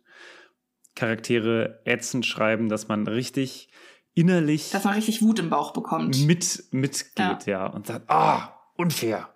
[0.96, 3.70] Charaktere ätzend schreiben, dass man richtig
[4.14, 6.26] innerlich Dass man richtig Wut im Bauch bekommt.
[6.26, 7.68] mit mitgeht, ja.
[7.68, 9.34] und sagt, ah, unfair,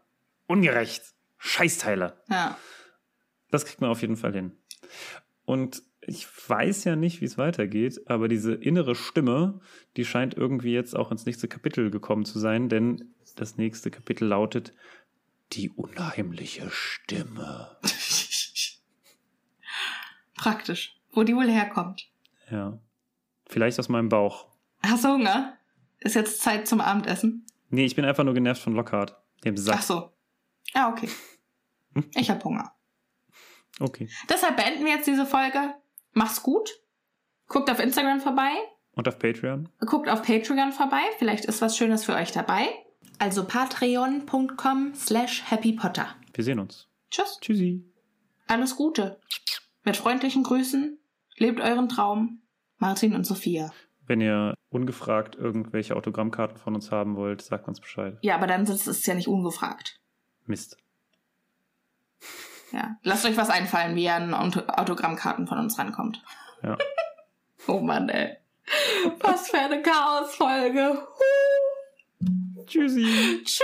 [0.48, 1.04] ungerecht,
[1.38, 2.22] Scheißteile.
[2.30, 2.58] Ja.
[3.52, 4.52] Das kriegt man auf jeden Fall hin.
[5.46, 9.60] Und ich weiß ja nicht, wie es weitergeht, aber diese innere Stimme,
[9.98, 14.28] die scheint irgendwie jetzt auch ins nächste Kapitel gekommen zu sein, denn das nächste Kapitel
[14.28, 14.74] lautet
[15.54, 17.78] Die unheimliche Stimme.
[20.36, 20.95] Praktisch.
[21.16, 22.08] Wo die wohl herkommt.
[22.52, 22.78] Ja.
[23.48, 24.48] Vielleicht aus meinem Bauch.
[24.84, 25.58] Hast du Hunger?
[26.00, 27.46] Ist jetzt Zeit zum Abendessen?
[27.70, 29.78] Nee, ich bin einfach nur genervt von Lockhart, dem Sack.
[29.80, 30.12] Ach so.
[30.74, 31.10] Ja, okay.
[32.16, 32.74] Ich hab Hunger.
[33.80, 34.10] Okay.
[34.30, 35.76] Deshalb beenden wir jetzt diese Folge.
[36.14, 36.70] Mach's gut.
[37.48, 38.52] Guckt auf Instagram vorbei.
[38.94, 39.70] Und auf Patreon?
[39.80, 41.02] Guckt auf Patreon vorbei.
[41.18, 42.68] Vielleicht ist was Schönes für euch dabei.
[43.20, 46.16] Also patreon.com slash happypotter.
[46.34, 46.88] Wir sehen uns.
[47.10, 47.38] Tschüss.
[47.40, 47.84] Tschüssi.
[48.48, 49.20] Alles Gute.
[49.84, 50.98] Mit freundlichen Grüßen.
[51.38, 52.42] Lebt euren Traum.
[52.78, 53.72] Martin und Sophia.
[54.08, 58.18] Wenn ihr ungefragt irgendwelche Autogrammkarten von uns haben wollt, sagt uns Bescheid.
[58.22, 60.00] Ja, aber dann ist es ja nicht ungefragt.
[60.46, 60.78] Mist.
[62.72, 62.98] Ja.
[63.04, 66.22] Lasst euch was einfallen, wie ihr an Auto- Autogrammkarten von uns rankommt.
[66.64, 66.78] Ja.
[67.68, 68.38] Oh Mann, ey.
[69.22, 71.08] Was für eine Chaosfolge.
[72.68, 73.42] Tschüssi.
[73.44, 73.64] Tschüss.